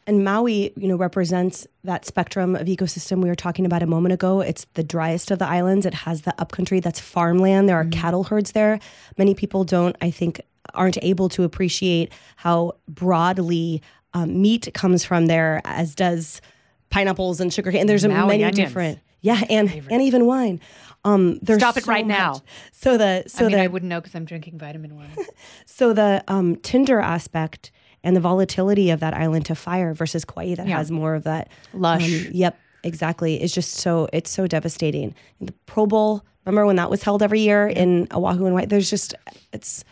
And 0.05 0.25
Maui, 0.25 0.73
you 0.75 0.87
know, 0.87 0.97
represents 0.97 1.65
that 1.85 2.05
spectrum 2.05 2.55
of 2.55 2.67
ecosystem 2.67 3.23
we 3.23 3.29
were 3.29 3.35
talking 3.35 3.65
about 3.65 3.81
a 3.81 3.87
moment 3.87 4.13
ago. 4.13 4.41
It's 4.41 4.65
the 4.73 4.83
driest 4.83 5.31
of 5.31 5.39
the 5.39 5.47
islands. 5.47 5.85
It 5.85 5.93
has 5.93 6.23
the 6.23 6.35
upcountry 6.39 6.81
that's 6.81 6.99
farmland. 6.99 7.69
There 7.69 7.77
are 7.77 7.83
mm-hmm. 7.85 8.01
cattle 8.01 8.25
herds 8.25 8.51
there. 8.51 8.79
Many 9.17 9.33
people 9.33 9.63
don't, 9.63 9.95
I 10.01 10.11
think, 10.11 10.41
aren't 10.73 10.97
able 11.01 11.29
to 11.29 11.43
appreciate 11.43 12.11
how 12.35 12.73
broadly 12.87 13.81
um, 14.13 14.41
meat 14.41 14.69
comes 14.73 15.05
from 15.05 15.27
there, 15.27 15.61
as 15.63 15.95
does 15.95 16.41
pineapples 16.89 17.39
and 17.39 17.53
sugar 17.53 17.71
cane. 17.71 17.81
And 17.81 17.89
there's 17.89 18.05
Maui 18.05 18.27
many 18.27 18.43
onions. 18.43 18.57
different, 18.57 18.99
yeah, 19.23 19.41
and 19.49 19.71
and 19.89 20.01
even 20.01 20.27
wine. 20.27 20.59
Um, 21.05 21.39
Stop 21.43 21.77
it 21.77 21.85
so 21.85 21.91
right 21.91 22.05
much. 22.05 22.17
now. 22.17 22.41
So 22.71 22.97
the 22.97 23.23
so 23.27 23.45
I 23.45 23.47
mean, 23.47 23.57
the, 23.57 23.63
I 23.63 23.67
wouldn't 23.67 23.89
know 23.89 23.99
because 23.99 24.13
I'm 24.15 24.25
drinking 24.25 24.59
vitamin 24.59 24.95
wine. 24.95 25.15
so 25.65 25.93
the 25.93 26.23
um, 26.27 26.57
tinder 26.57 26.99
aspect 26.99 27.71
and 28.03 28.15
the 28.15 28.19
volatility 28.19 28.89
of 28.89 28.99
that 28.99 29.13
island 29.13 29.45
to 29.45 29.55
fire 29.55 29.93
versus 29.93 30.25
Kauai 30.25 30.55
that 30.55 30.67
yeah. 30.67 30.77
has 30.77 30.91
more 30.91 31.15
of 31.15 31.23
that 31.23 31.49
lush. 31.73 32.03
Um, 32.03 32.31
yep, 32.33 32.59
exactly. 32.83 33.41
It's 33.41 33.53
just 33.53 33.75
so 33.75 34.09
it's 34.11 34.29
so 34.29 34.45
devastating. 34.45 35.15
The 35.39 35.53
Pro 35.65 35.85
Bowl, 35.85 36.25
remember 36.45 36.65
when 36.65 36.75
that 36.75 36.89
was 36.89 37.01
held 37.01 37.23
every 37.23 37.39
year 37.39 37.65
in 37.65 38.09
Oahu 38.11 38.45
and 38.45 38.53
White? 38.53 38.69
There's 38.69 38.89
just 38.89 39.15
it's. 39.53 39.85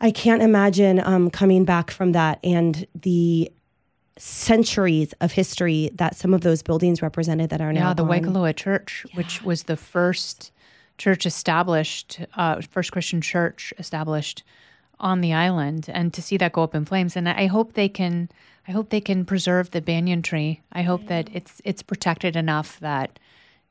I 0.00 0.10
can't 0.10 0.42
imagine 0.42 1.00
um, 1.00 1.30
coming 1.30 1.64
back 1.64 1.90
from 1.90 2.12
that 2.12 2.38
and 2.42 2.86
the 2.94 3.50
centuries 4.16 5.12
of 5.20 5.32
history 5.32 5.90
that 5.94 6.16
some 6.16 6.32
of 6.32 6.42
those 6.42 6.62
buildings 6.62 7.02
represented 7.02 7.50
that 7.50 7.60
are 7.60 7.72
now. 7.72 7.88
Yeah, 7.88 7.94
the 7.94 8.04
Waiola 8.04 8.54
Church, 8.54 9.04
yeah. 9.08 9.16
which 9.16 9.42
was 9.42 9.64
the 9.64 9.76
first 9.76 10.52
church 10.98 11.26
established, 11.26 12.20
uh, 12.36 12.60
first 12.70 12.92
Christian 12.92 13.20
church 13.20 13.72
established 13.78 14.44
on 15.00 15.20
the 15.20 15.32
island, 15.32 15.86
and 15.92 16.14
to 16.14 16.22
see 16.22 16.36
that 16.36 16.52
go 16.52 16.62
up 16.62 16.74
in 16.74 16.84
flames. 16.84 17.16
And 17.16 17.28
I 17.28 17.46
hope 17.46 17.72
they 17.72 17.88
can, 17.88 18.28
I 18.68 18.72
hope 18.72 18.90
they 18.90 19.00
can 19.00 19.24
preserve 19.24 19.72
the 19.72 19.82
banyan 19.82 20.22
tree. 20.22 20.62
I 20.72 20.82
hope 20.82 21.02
yeah. 21.02 21.08
that 21.08 21.30
it's 21.34 21.60
it's 21.64 21.82
protected 21.82 22.36
enough 22.36 22.78
that, 22.80 23.18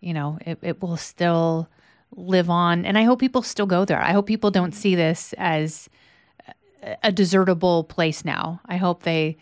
you 0.02 0.14
know, 0.14 0.38
it, 0.46 0.60
it 0.62 0.82
will 0.82 0.98
still 0.98 1.70
live 2.16 2.50
on. 2.50 2.86
And 2.86 2.98
I 2.98 3.04
hope 3.04 3.20
people 3.20 3.42
still 3.42 3.66
go 3.66 3.86
there. 3.86 4.02
I 4.02 4.12
hope 4.12 4.28
people 4.28 4.52
don't 4.52 4.76
see 4.76 4.96
this 4.96 5.34
as 5.38 5.90
a 7.02 7.12
desertable 7.12 7.88
place 7.88 8.26
now. 8.26 8.60
I 8.66 8.76
hope 8.76 9.04
they 9.04 9.38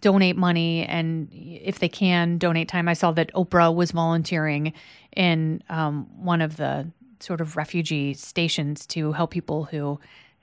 donate 0.00 0.36
money 0.36 0.84
and 0.86 1.28
if 1.32 1.78
they 1.78 1.88
can 1.88 2.38
donate 2.38 2.68
time. 2.68 2.88
I 2.88 2.94
saw 2.94 3.12
that 3.12 3.32
Oprah 3.34 3.74
was 3.74 3.90
volunteering 3.90 4.72
in 5.16 5.62
um, 5.68 6.06
one 6.16 6.40
of 6.40 6.56
the 6.56 6.90
sort 7.20 7.40
of 7.40 7.56
refugee 7.56 8.14
stations 8.14 8.86
to 8.86 9.12
help 9.12 9.30
people 9.30 9.64
who 9.64 9.98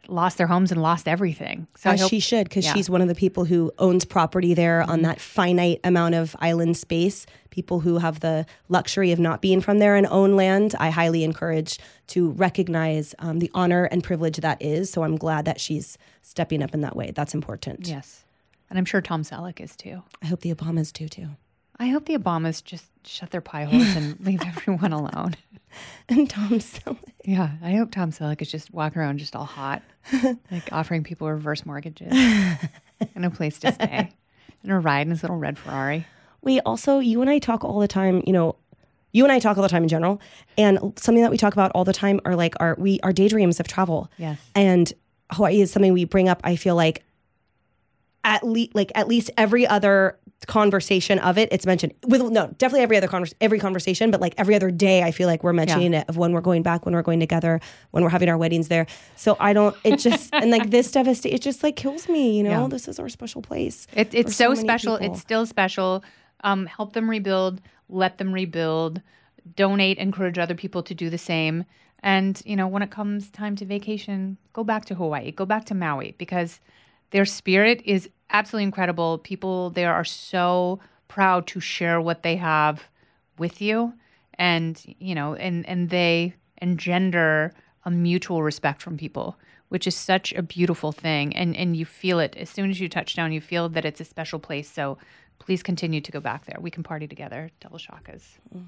lost 0.07 0.37
their 0.37 0.47
homes 0.47 0.71
and 0.71 0.81
lost 0.81 1.07
everything. 1.07 1.67
So 1.77 1.91
As 1.91 2.01
hope, 2.01 2.09
she 2.09 2.19
should, 2.19 2.49
because 2.49 2.65
yeah. 2.65 2.73
she's 2.73 2.89
one 2.89 3.01
of 3.01 3.07
the 3.07 3.15
people 3.15 3.45
who 3.45 3.71
owns 3.77 4.03
property 4.03 4.53
there 4.53 4.81
mm-hmm. 4.81 4.91
on 4.91 5.01
that 5.03 5.21
finite 5.21 5.79
amount 5.83 6.15
of 6.15 6.35
island 6.39 6.75
space. 6.75 7.25
People 7.51 7.81
who 7.81 7.99
have 7.99 8.19
the 8.19 8.45
luxury 8.67 9.11
of 9.11 9.19
not 9.19 9.41
being 9.41 9.61
from 9.61 9.79
there 9.79 9.95
and 9.95 10.07
own 10.07 10.35
land, 10.35 10.75
I 10.79 10.89
highly 10.89 11.23
encourage 11.23 11.79
to 12.07 12.31
recognize 12.31 13.13
um, 13.19 13.39
the 13.39 13.51
honor 13.53 13.85
and 13.85 14.03
privilege 14.03 14.37
that 14.37 14.61
is. 14.61 14.89
So 14.89 15.03
I'm 15.03 15.17
glad 15.17 15.45
that 15.45 15.61
she's 15.61 15.97
stepping 16.21 16.63
up 16.63 16.73
in 16.73 16.81
that 16.81 16.95
way. 16.95 17.11
That's 17.11 17.33
important. 17.33 17.87
Yes. 17.87 18.25
And 18.71 18.77
I'm 18.77 18.85
sure 18.85 19.01
Tom 19.01 19.23
Selleck 19.23 19.59
is 19.59 19.75
too. 19.75 20.01
I 20.23 20.27
hope 20.27 20.39
the 20.39 20.55
Obamas 20.55 20.93
do 20.93 21.09
too. 21.09 21.27
I 21.77 21.89
hope 21.89 22.05
the 22.05 22.17
Obamas 22.17 22.63
just 22.63 22.85
shut 23.03 23.29
their 23.29 23.41
pie 23.41 23.65
holes 23.65 23.97
and 23.97 24.17
leave 24.25 24.41
everyone 24.45 24.93
alone. 24.93 25.35
And 26.07 26.29
Tom 26.29 26.51
Selleck. 26.51 26.97
Yeah, 27.25 27.51
I 27.61 27.73
hope 27.73 27.91
Tom 27.91 28.11
Selleck 28.11 28.41
is 28.41 28.49
just 28.49 28.73
walking 28.73 29.01
around 29.01 29.17
just 29.17 29.35
all 29.35 29.43
hot, 29.43 29.81
like 30.51 30.71
offering 30.71 31.03
people 31.03 31.29
reverse 31.29 31.65
mortgages 31.65 32.13
and 32.13 33.25
a 33.25 33.29
place 33.29 33.59
to 33.59 33.73
stay 33.73 34.09
and 34.63 34.71
a 34.71 34.79
ride 34.79 35.01
in 35.01 35.09
his 35.09 35.21
little 35.21 35.37
red 35.37 35.57
Ferrari. 35.57 36.07
We 36.41 36.61
also, 36.61 36.99
you 36.99 37.19
and 37.19 37.29
I 37.29 37.39
talk 37.39 37.65
all 37.65 37.79
the 37.81 37.89
time, 37.89 38.23
you 38.25 38.31
know, 38.31 38.55
you 39.11 39.25
and 39.25 39.33
I 39.33 39.39
talk 39.39 39.57
all 39.57 39.63
the 39.63 39.69
time 39.69 39.83
in 39.83 39.89
general, 39.89 40.21
and 40.57 40.79
something 40.95 41.21
that 41.21 41.31
we 41.31 41.37
talk 41.37 41.51
about 41.51 41.71
all 41.75 41.83
the 41.83 41.91
time 41.91 42.21
are 42.23 42.37
like 42.37 42.55
our 42.61 42.75
we 42.79 43.01
our 43.01 43.11
daydreams 43.11 43.59
of 43.59 43.67
travel. 43.67 44.09
Yes. 44.17 44.39
And 44.55 44.93
Hawaii 45.29 45.59
is 45.59 45.71
something 45.71 45.91
we 45.91 46.05
bring 46.05 46.29
up. 46.29 46.39
I 46.45 46.55
feel 46.55 46.75
like 46.75 47.03
at 48.23 48.43
least 48.43 48.75
like 48.75 48.91
at 48.95 49.07
least 49.07 49.31
every 49.37 49.65
other 49.65 50.17
conversation 50.47 51.19
of 51.19 51.37
it 51.37 51.47
it's 51.51 51.67
mentioned 51.67 51.93
with 52.07 52.21
no 52.21 52.47
definitely 52.57 52.81
every 52.81 52.97
other 52.97 53.07
conversation 53.07 53.37
every 53.41 53.59
conversation 53.59 54.09
but 54.09 54.19
like 54.19 54.33
every 54.37 54.55
other 54.55 54.71
day 54.71 55.03
i 55.03 55.11
feel 55.11 55.27
like 55.27 55.43
we're 55.43 55.53
mentioning 55.53 55.93
yeah. 55.93 56.01
it 56.01 56.09
of 56.09 56.17
when 56.17 56.33
we're 56.33 56.41
going 56.41 56.63
back 56.63 56.83
when 56.83 56.95
we're 56.95 57.03
going 57.03 57.19
together 57.19 57.59
when 57.91 58.03
we're 58.03 58.09
having 58.09 58.27
our 58.27 58.37
weddings 58.37 58.67
there 58.67 58.87
so 59.15 59.37
i 59.39 59.53
don't 59.53 59.75
it 59.83 59.97
just 59.97 60.29
and 60.33 60.49
like 60.49 60.71
this 60.71 60.91
devastation 60.91 61.35
it 61.35 61.41
just 61.41 61.61
like 61.61 61.75
kills 61.75 62.09
me 62.09 62.35
you 62.35 62.43
know 62.43 62.63
yeah. 62.63 62.67
this 62.67 62.87
is 62.87 62.99
our 62.99 63.07
special 63.07 63.41
place 63.41 63.85
it, 63.93 64.13
it's 64.13 64.35
so, 64.35 64.55
so 64.55 64.61
special 64.61 64.97
people. 64.97 65.13
it's 65.13 65.21
still 65.21 65.45
special 65.45 66.03
um, 66.43 66.65
help 66.65 66.93
them 66.93 67.07
rebuild 67.07 67.61
let 67.87 68.17
them 68.17 68.33
rebuild 68.33 69.01
donate 69.55 69.99
encourage 69.99 70.39
other 70.39 70.55
people 70.55 70.81
to 70.81 70.95
do 70.95 71.09
the 71.09 71.19
same 71.19 71.65
and 72.01 72.41
you 72.45 72.55
know 72.55 72.67
when 72.67 72.81
it 72.81 72.89
comes 72.89 73.29
time 73.29 73.55
to 73.55 73.63
vacation 73.63 74.37
go 74.53 74.63
back 74.63 74.85
to 74.85 74.95
hawaii 74.95 75.31
go 75.31 75.45
back 75.45 75.65
to 75.65 75.75
maui 75.75 76.15
because 76.17 76.59
their 77.11 77.25
spirit 77.25 77.81
is 77.85 78.09
absolutely 78.29 78.63
incredible. 78.63 79.19
People 79.19 79.69
there 79.69 79.93
are 79.93 80.05
so 80.05 80.79
proud 81.07 81.45
to 81.47 81.59
share 81.59 82.01
what 82.01 82.23
they 82.23 82.37
have 82.37 82.83
with 83.37 83.61
you 83.61 83.93
and 84.35 84.81
you 84.99 85.13
know 85.13 85.35
and 85.35 85.65
and 85.67 85.89
they 85.89 86.33
engender 86.61 87.53
a 87.85 87.91
mutual 87.91 88.43
respect 88.43 88.81
from 88.81 88.97
people 88.97 89.37
which 89.69 89.87
is 89.87 89.95
such 89.95 90.33
a 90.33 90.41
beautiful 90.41 90.91
thing. 90.91 91.33
And 91.35 91.55
and 91.55 91.77
you 91.77 91.85
feel 91.85 92.19
it. 92.19 92.35
As 92.35 92.49
soon 92.49 92.69
as 92.69 92.79
you 92.79 92.89
touch 92.89 93.15
down 93.15 93.31
you 93.31 93.41
feel 93.41 93.69
that 93.69 93.85
it's 93.85 94.01
a 94.01 94.05
special 94.05 94.39
place. 94.39 94.69
So 94.69 94.97
please 95.39 95.63
continue 95.63 96.01
to 96.01 96.11
go 96.11 96.19
back 96.19 96.45
there. 96.45 96.57
We 96.59 96.71
can 96.71 96.83
party 96.83 97.07
together. 97.07 97.51
Double 97.59 97.77
shakas 97.77 98.23
mm. 98.55 98.65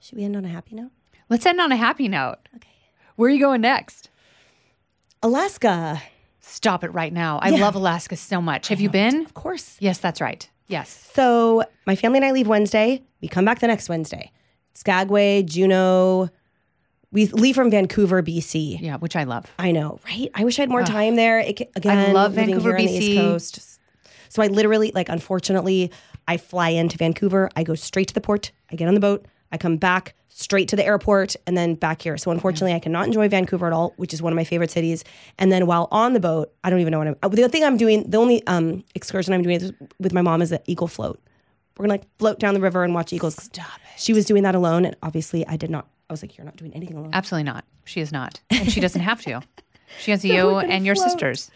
should 0.00 0.18
we 0.18 0.24
end 0.24 0.36
on 0.36 0.44
a 0.44 0.48
happy 0.48 0.74
note? 0.74 0.92
Let's 1.28 1.44
end 1.44 1.60
on 1.60 1.72
a 1.72 1.76
happy 1.76 2.08
note. 2.08 2.38
Okay. 2.56 2.68
Where 3.16 3.28
are 3.28 3.32
you 3.32 3.40
going 3.40 3.60
next 3.60 4.10
Alaska. 5.22 6.02
Stop 6.40 6.84
it 6.84 6.88
right 6.88 7.12
now. 7.12 7.38
I 7.42 7.50
yeah. 7.50 7.60
love 7.60 7.74
Alaska 7.74 8.16
so 8.16 8.40
much. 8.40 8.68
Have 8.68 8.80
you 8.80 8.88
been? 8.88 9.24
Of 9.26 9.34
course. 9.34 9.76
Yes, 9.80 9.98
that's 9.98 10.20
right. 10.20 10.48
Yes. 10.66 11.10
So 11.14 11.64
my 11.86 11.96
family 11.96 12.18
and 12.18 12.24
I 12.24 12.30
leave 12.30 12.46
Wednesday. 12.46 13.02
We 13.20 13.28
come 13.28 13.44
back 13.44 13.60
the 13.60 13.66
next 13.66 13.88
Wednesday. 13.88 14.32
Skagway, 14.74 15.42
Juneau. 15.42 16.30
We 17.10 17.26
leave 17.26 17.54
from 17.54 17.70
Vancouver, 17.70 18.22
BC. 18.22 18.80
Yeah, 18.80 18.96
which 18.98 19.16
I 19.16 19.24
love. 19.24 19.50
I 19.58 19.72
know, 19.72 19.98
right? 20.04 20.30
I 20.34 20.44
wish 20.44 20.58
I 20.58 20.62
had 20.62 20.68
more 20.68 20.84
time 20.84 21.16
there. 21.16 21.40
It, 21.40 21.60
again, 21.74 21.98
I 21.98 22.12
love 22.12 22.32
Vancouver, 22.32 22.74
BC. 22.74 22.88
East 22.88 23.18
Coast. 23.18 23.80
So 24.28 24.42
I 24.42 24.48
literally, 24.48 24.92
like, 24.94 25.08
unfortunately, 25.08 25.90
I 26.26 26.36
fly 26.36 26.68
into 26.68 26.98
Vancouver. 26.98 27.48
I 27.56 27.62
go 27.62 27.74
straight 27.74 28.08
to 28.08 28.14
the 28.14 28.20
port. 28.20 28.52
I 28.70 28.76
get 28.76 28.88
on 28.88 28.94
the 28.94 29.00
boat. 29.00 29.24
I 29.52 29.58
come 29.58 29.76
back 29.76 30.14
straight 30.38 30.68
to 30.68 30.76
the 30.76 30.86
airport 30.86 31.34
and 31.46 31.56
then 31.56 31.74
back 31.74 32.00
here. 32.00 32.16
So 32.16 32.30
unfortunately, 32.30 32.72
I 32.72 32.78
cannot 32.78 33.06
enjoy 33.06 33.28
Vancouver 33.28 33.66
at 33.66 33.72
all, 33.72 33.92
which 33.96 34.14
is 34.14 34.22
one 34.22 34.32
of 34.32 34.36
my 34.36 34.44
favorite 34.44 34.70
cities. 34.70 35.04
And 35.38 35.50
then 35.50 35.66
while 35.66 35.88
on 35.90 36.12
the 36.12 36.20
boat, 36.20 36.52
I 36.62 36.70
don't 36.70 36.80
even 36.80 36.92
know 36.92 36.98
what 36.98 37.08
I'm. 37.08 37.16
Uh, 37.22 37.28
the 37.28 37.48
thing 37.48 37.64
I'm 37.64 37.76
doing, 37.76 38.08
the 38.08 38.18
only 38.18 38.46
um, 38.46 38.84
excursion 38.94 39.34
I'm 39.34 39.42
doing 39.42 39.74
with 39.98 40.12
my 40.12 40.22
mom 40.22 40.40
is 40.40 40.50
the 40.50 40.62
eagle 40.66 40.86
float. 40.86 41.20
We're 41.76 41.84
gonna 41.84 41.94
like 41.94 42.18
float 42.18 42.38
down 42.40 42.54
the 42.54 42.60
river 42.60 42.84
and 42.84 42.94
watch 42.94 43.12
eagles. 43.12 43.36
Stop 43.36 43.66
it. 43.66 44.00
She 44.00 44.12
was 44.12 44.26
doing 44.26 44.42
that 44.44 44.54
alone, 44.54 44.84
and 44.84 44.96
obviously 45.02 45.46
I 45.46 45.56
did 45.56 45.70
not. 45.70 45.86
I 46.08 46.12
was 46.12 46.22
like, 46.22 46.36
"You're 46.36 46.44
not 46.44 46.56
doing 46.56 46.72
anything 46.74 46.96
alone." 46.96 47.10
Absolutely 47.12 47.44
not. 47.44 47.64
She 47.84 48.00
is 48.00 48.10
not, 48.10 48.40
and 48.50 48.70
she 48.70 48.80
doesn't 48.80 49.00
have 49.00 49.22
to. 49.22 49.42
She 50.00 50.10
has 50.10 50.22
so 50.22 50.28
you 50.28 50.58
and 50.58 50.84
your 50.84 50.96
float. 50.96 51.10
sisters. 51.10 51.50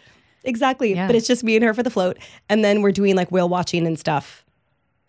Exactly, 0.45 0.93
yeah. 0.93 1.07
but 1.07 1.15
it's 1.15 1.27
just 1.27 1.43
me 1.43 1.55
and 1.55 1.63
her 1.63 1.73
for 1.73 1.83
the 1.83 1.89
float, 1.89 2.17
and 2.49 2.63
then 2.63 2.81
we're 2.81 2.91
doing 2.91 3.15
like 3.15 3.31
whale 3.31 3.49
watching 3.49 3.85
and 3.85 3.99
stuff 3.99 4.45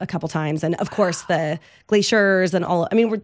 a 0.01 0.07
couple 0.07 0.29
times, 0.29 0.65
and 0.65 0.75
of 0.77 0.91
course 0.91 1.23
the 1.23 1.59
glaciers 1.87 2.55
and 2.55 2.65
all. 2.65 2.89
I 2.91 2.95
mean, 2.95 3.11
we're 3.11 3.23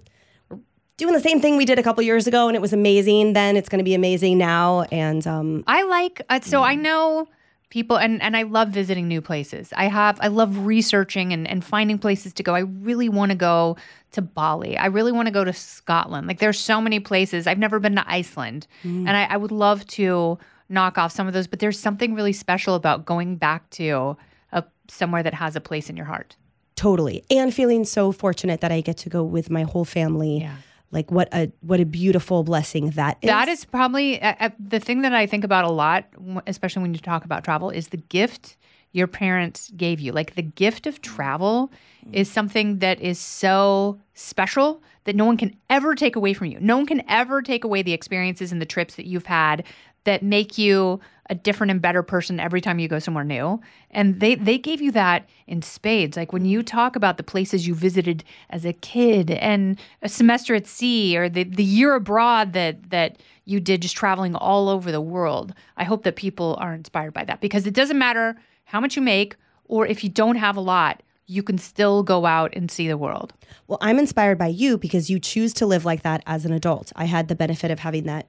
doing 1.01 1.15
the 1.15 1.21
same 1.21 1.41
thing 1.41 1.57
we 1.57 1.65
did 1.65 1.79
a 1.79 1.83
couple 1.83 2.03
years 2.05 2.27
ago 2.27 2.47
and 2.47 2.55
it 2.55 2.61
was 2.61 2.75
amazing 2.75 3.33
then. 3.33 3.57
It's 3.57 3.71
going 3.71 3.79
to 3.79 3.85
be 3.85 3.95
amazing 3.95 4.37
now. 4.37 4.83
And 4.93 5.27
um, 5.27 5.65
i 5.67 5.83
like 5.83 6.21
uh, 6.29 6.41
so 6.41 6.63
i 6.63 6.75
know 6.75 7.27
people 7.71 7.97
and, 7.97 8.21
and 8.21 8.37
i 8.37 8.43
love 8.43 8.69
visiting 8.69 9.09
new 9.09 9.23
places. 9.23 9.73
I 9.77 9.87
have 9.87 10.19
i 10.21 10.29
love 10.29 10.67
researching 10.67 11.33
and, 11.33 11.49
and 11.49 11.65
finding 11.65 11.99
places 11.99 12.35
to 12.35 12.43
go. 12.43 12.55
I 12.55 12.61
really 12.61 13.09
want 13.09 13.31
to 13.31 13.37
go 13.37 13.79
to 14.13 14.21
bali. 14.21 14.77
I 14.77 14.87
really 14.87 15.11
want 15.11 15.27
to 15.27 15.33
go 15.33 15.43
to 15.43 15.55
scotland. 15.55 16.27
Like 16.29 16.39
there's 16.39 16.61
so 16.61 16.83
many 16.83 17.01
places. 17.01 17.47
I've 17.47 17.59
never 17.59 17.81
been 17.81 17.97
to 17.97 18.05
iceland. 18.07 18.67
Mm. 18.85 19.09
and 19.09 19.17
I, 19.17 19.25
I 19.25 19.37
would 19.39 19.53
love 19.53 19.87
to 19.99 20.39
knock 20.69 20.99
off 20.99 21.13
some 21.13 21.27
of 21.27 21.33
those 21.33 21.47
but 21.47 21.61
there's 21.61 21.81
something 21.81 22.15
really 22.15 22.35
special 22.35 22.75
about 22.75 23.07
going 23.07 23.37
back 23.37 23.69
to 23.71 24.17
a, 24.53 24.63
somewhere 24.89 25.23
that 25.23 25.35
has 25.35 25.57
a 25.57 25.61
place 25.61 25.89
in 25.89 25.97
your 25.97 26.07
heart 26.07 26.37
totally 26.81 27.23
and 27.31 27.53
feeling 27.53 27.85
so 27.85 28.11
fortunate 28.11 28.61
that 28.63 28.73
i 28.73 28.81
get 28.81 28.97
to 28.97 29.11
go 29.11 29.23
with 29.23 29.51
my 29.51 29.63
whole 29.63 29.85
family 29.85 30.39
yeah 30.39 30.57
like 30.93 31.11
what 31.11 31.29
a 31.33 31.53
what 31.61 31.81
a 31.81 31.85
beautiful 31.85 32.43
blessing 32.43 32.91
that 32.91 33.17
is. 33.23 33.29
That 33.29 33.49
is 33.49 33.65
probably 33.65 34.21
uh, 34.21 34.35
uh, 34.41 34.51
the 34.59 34.81
thing 34.81 35.03
that 35.03 35.15
I 35.15 35.27
think 35.27 35.45
about 35.45 35.65
a 35.65 35.71
lot, 35.71 36.05
especially 36.47 36.83
when 36.83 36.95
you 36.95 37.01
talk 37.01 37.25
about 37.25 37.45
travel, 37.45 37.71
is 37.71 37.89
the 37.89 37.97
gift 37.97 38.57
your 38.93 39.07
parents 39.07 39.71
gave 39.77 40.01
you. 40.01 40.13
Like 40.13 40.35
the 40.35 40.43
gift 40.43 40.87
of 40.87 41.01
travel 41.01 41.71
is 42.13 42.31
something 42.31 42.81
that 42.81 43.01
is 43.01 43.21
so 43.21 44.01
special 44.15 44.83
that 45.05 45.15
no 45.15 45.25
one 45.25 45.37
can 45.37 45.57
ever 45.69 45.95
take 45.95 46.17
away 46.17 46.33
from 46.35 46.49
you. 46.49 46.59
No 46.61 46.77
one 46.77 46.87
can 46.87 47.03
ever 47.09 47.41
take 47.41 47.63
away 47.63 47.83
the 47.83 47.93
experiences 47.93 48.51
and 48.51 48.61
the 48.61 48.67
trips 48.67 48.97
that 48.97 49.07
you've 49.07 49.27
had 49.27 49.65
that 50.05 50.23
make 50.23 50.59
you 50.59 50.99
a 51.31 51.35
different 51.35 51.71
and 51.71 51.81
better 51.81 52.03
person 52.03 52.41
every 52.41 52.61
time 52.61 52.81
you 52.81 52.89
go 52.89 52.99
somewhere 52.99 53.25
new. 53.25 53.61
And 53.93 54.19
they 54.19 54.35
they 54.35 54.59
gave 54.59 54.83
you 54.83 54.91
that 54.93 55.29
in 55.47 55.63
spades. 55.63 56.17
Like 56.17 56.33
when 56.33 56.45
you 56.45 56.63
talk 56.63 56.97
about 56.97 57.17
the 57.17 57.23
places 57.23 57.67
you 57.67 57.75
visited 57.75 58.25
as 58.51 58.67
a 58.67 58.73
kid 58.73 59.31
and 59.31 59.79
a 60.03 60.09
semester 60.09 60.57
at 60.57 60.67
sea 60.67 61.17
or 61.17 61.29
the, 61.29 61.45
the 61.45 61.65
year 61.65 61.95
abroad 61.95 62.53
that 62.53 62.91
that 62.91 63.23
you 63.45 63.61
did 63.61 63.81
just 63.81 63.97
traveling 63.97 64.35
all 64.35 64.69
over 64.69 64.91
the 64.93 65.01
world. 65.01 65.55
I 65.77 65.85
hope 65.85 66.03
that 66.03 66.17
people 66.17 66.57
are 66.61 66.75
inspired 66.75 67.15
by 67.15 67.25
that 67.25 67.41
because 67.41 67.67
it 67.67 67.75
doesn't 67.75 67.99
matter 67.99 68.37
how 68.65 68.81
much 68.81 68.97
you 68.97 69.03
make 69.03 69.37
or 69.65 69.87
if 69.87 70.03
you 70.03 70.11
don't 70.11 70.37
have 70.37 70.57
a 70.57 70.61
lot, 70.61 71.01
you 71.27 71.45
can 71.45 71.59
still 71.59 72.03
go 72.03 72.27
out 72.27 72.53
and 72.55 72.73
see 72.73 72.89
the 72.89 72.99
world. 72.99 73.33
Well, 73.69 73.79
I'm 73.81 74.01
inspired 74.01 74.37
by 74.37 74.49
you 74.49 74.77
because 74.77 75.09
you 75.09 75.21
choose 75.21 75.53
to 75.55 75.67
live 75.67 75.85
like 75.85 76.03
that 76.03 76.25
as 76.27 76.45
an 76.45 76.53
adult. 76.53 76.93
I 76.97 77.05
had 77.05 77.29
the 77.29 77.37
benefit 77.37 77.71
of 77.71 77.79
having 77.79 78.05
that, 78.05 78.29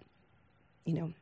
you 0.86 0.94
know, 0.94 1.14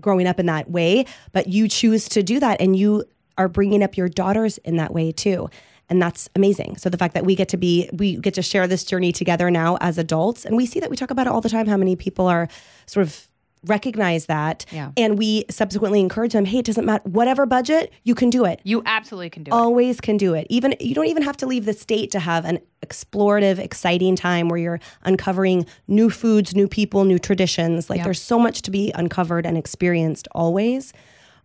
growing 0.00 0.26
up 0.26 0.38
in 0.38 0.46
that 0.46 0.70
way, 0.70 1.04
but 1.32 1.48
you 1.48 1.68
choose 1.68 2.08
to 2.10 2.22
do 2.22 2.40
that 2.40 2.60
and 2.60 2.76
you 2.76 3.04
are 3.36 3.48
bringing 3.48 3.82
up 3.82 3.96
your 3.96 4.08
daughters 4.08 4.58
in 4.58 4.76
that 4.76 4.92
way 4.92 5.12
too. 5.12 5.48
And 5.88 6.02
that's 6.02 6.28
amazing. 6.36 6.76
So 6.76 6.90
the 6.90 6.98
fact 6.98 7.14
that 7.14 7.24
we 7.24 7.34
get 7.34 7.48
to 7.50 7.56
be, 7.56 7.88
we 7.92 8.16
get 8.16 8.34
to 8.34 8.42
share 8.42 8.66
this 8.66 8.84
journey 8.84 9.10
together 9.12 9.50
now 9.50 9.78
as 9.80 9.96
adults, 9.96 10.44
and 10.44 10.56
we 10.56 10.66
see 10.66 10.80
that 10.80 10.90
we 10.90 10.96
talk 10.96 11.10
about 11.10 11.26
it 11.26 11.32
all 11.32 11.40
the 11.40 11.48
time. 11.48 11.66
How 11.66 11.78
many 11.78 11.96
people 11.96 12.26
are 12.26 12.48
sort 12.86 13.06
of 13.06 13.27
recognize 13.66 14.26
that, 14.26 14.64
Yeah. 14.72 14.92
and 14.96 15.18
we 15.18 15.44
subsequently 15.50 16.00
encourage 16.00 16.32
them. 16.32 16.44
Hey, 16.44 16.58
it 16.58 16.64
doesn't 16.64 16.84
matter. 16.84 17.02
Whatever 17.08 17.46
budget, 17.46 17.92
you 18.04 18.14
can 18.14 18.30
do 18.30 18.44
it 18.44 18.60
You 18.64 18.82
absolutely 18.86 19.30
can 19.30 19.42
do 19.44 19.50
it. 19.50 19.54
always 19.54 20.00
can 20.00 20.16
do 20.16 20.34
it. 20.34 20.46
Even 20.50 20.74
you 20.80 20.94
don't 20.94 21.06
even 21.06 21.22
have 21.22 21.36
to 21.38 21.46
leave 21.46 21.64
the 21.64 21.72
state 21.72 22.10
to 22.12 22.20
have 22.20 22.44
an 22.44 22.60
explorative, 22.86 23.58
exciting 23.58 24.16
time 24.16 24.48
where 24.48 24.58
you're 24.58 24.80
uncovering 25.04 25.66
new 25.88 26.10
foods, 26.10 26.54
new 26.54 26.68
people, 26.68 27.04
new 27.04 27.18
traditions. 27.18 27.90
Like 27.90 27.98
Yeah. 27.98 28.04
there's 28.04 28.20
so 28.22 28.38
much 28.38 28.62
to 28.62 28.70
be 28.70 28.92
uncovered 28.94 29.44
and 29.46 29.56
experienced 29.58 30.28
always. 30.32 30.92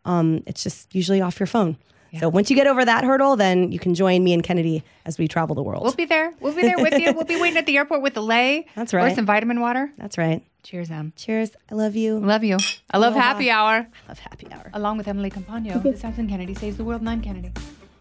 Um, 0.06 0.44
it's 0.46 0.64
just 0.64 0.94
usually 0.94 1.22
off 1.22 1.40
your 1.40 1.48
phone. 1.48 1.78
So 2.20 2.30
once 2.30 2.50
you 2.50 2.56
get 2.56 2.68
over 2.68 2.86
that 2.86 3.04
hurdle, 3.04 3.36
then 3.36 3.72
you 3.72 3.80
can 3.80 3.96
join 3.96 4.24
me 4.24 4.34
and 4.34 4.44
Kennedy 4.44 4.84
as 5.06 5.18
we 5.18 5.28
travel 5.28 5.56
the 5.56 5.64
world. 5.64 5.84
We'll 5.84 5.94
be 5.94 6.06
there. 6.06 6.34
We'll 6.40 6.54
be 6.54 6.62
there 6.62 6.78
with 6.78 7.00
you. 7.00 7.12
We'll 7.14 7.26
be 7.26 7.36
waiting 7.42 7.58
at 7.58 7.66
the 7.66 7.78
airport 7.78 8.02
with 8.02 8.16
a 8.18 8.22
lei. 8.22 8.68
That's 8.76 8.94
right. 8.94 9.02
Or 9.02 9.06
right. 9.08 9.16
some 9.16 9.26
vitamin 9.26 9.60
water. 9.60 9.92
That's 9.98 10.18
right. 10.18 10.44
Cheers, 10.62 10.92
Em. 10.92 11.12
Cheers. 11.16 11.52
I 11.72 11.76
love 11.76 11.96
you. 11.96 12.20
Love 12.20 12.44
you. 12.44 12.58
I 12.92 12.98
love 12.98 13.14
Aloha. 13.14 13.28
happy 13.28 13.50
hour. 13.50 13.72
I 13.74 14.08
love 14.08 14.20
happy 14.20 14.48
hour. 14.52 14.70
Along 14.74 14.98
with 14.98 15.08
Emily 15.08 15.30
Compagno. 15.30 15.82
this 15.84 16.02
has 16.04 16.16
been 16.16 16.30
Kennedy 16.30 16.54
Saves 16.54 16.78
the 16.78 16.84
World, 16.84 17.02
and 17.02 17.10
I'm 17.10 17.22
Kennedy. 17.22 17.52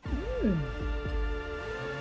Hmm. 0.04 0.54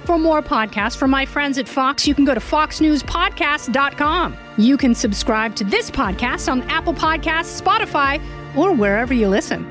For 0.05 0.17
more 0.17 0.41
podcasts 0.41 0.97
from 0.97 1.11
my 1.11 1.25
friends 1.25 1.57
at 1.57 1.67
Fox, 1.67 2.07
you 2.07 2.13
can 2.13 2.25
go 2.25 2.33
to 2.33 2.39
foxnewspodcast.com. 2.39 4.37
You 4.57 4.75
can 4.77 4.95
subscribe 4.95 5.55
to 5.55 5.63
this 5.63 5.89
podcast 5.91 6.51
on 6.51 6.63
Apple 6.63 6.93
Podcasts, 6.93 7.61
Spotify, 7.61 8.21
or 8.57 8.73
wherever 8.73 9.13
you 9.13 9.29
listen. 9.29 9.70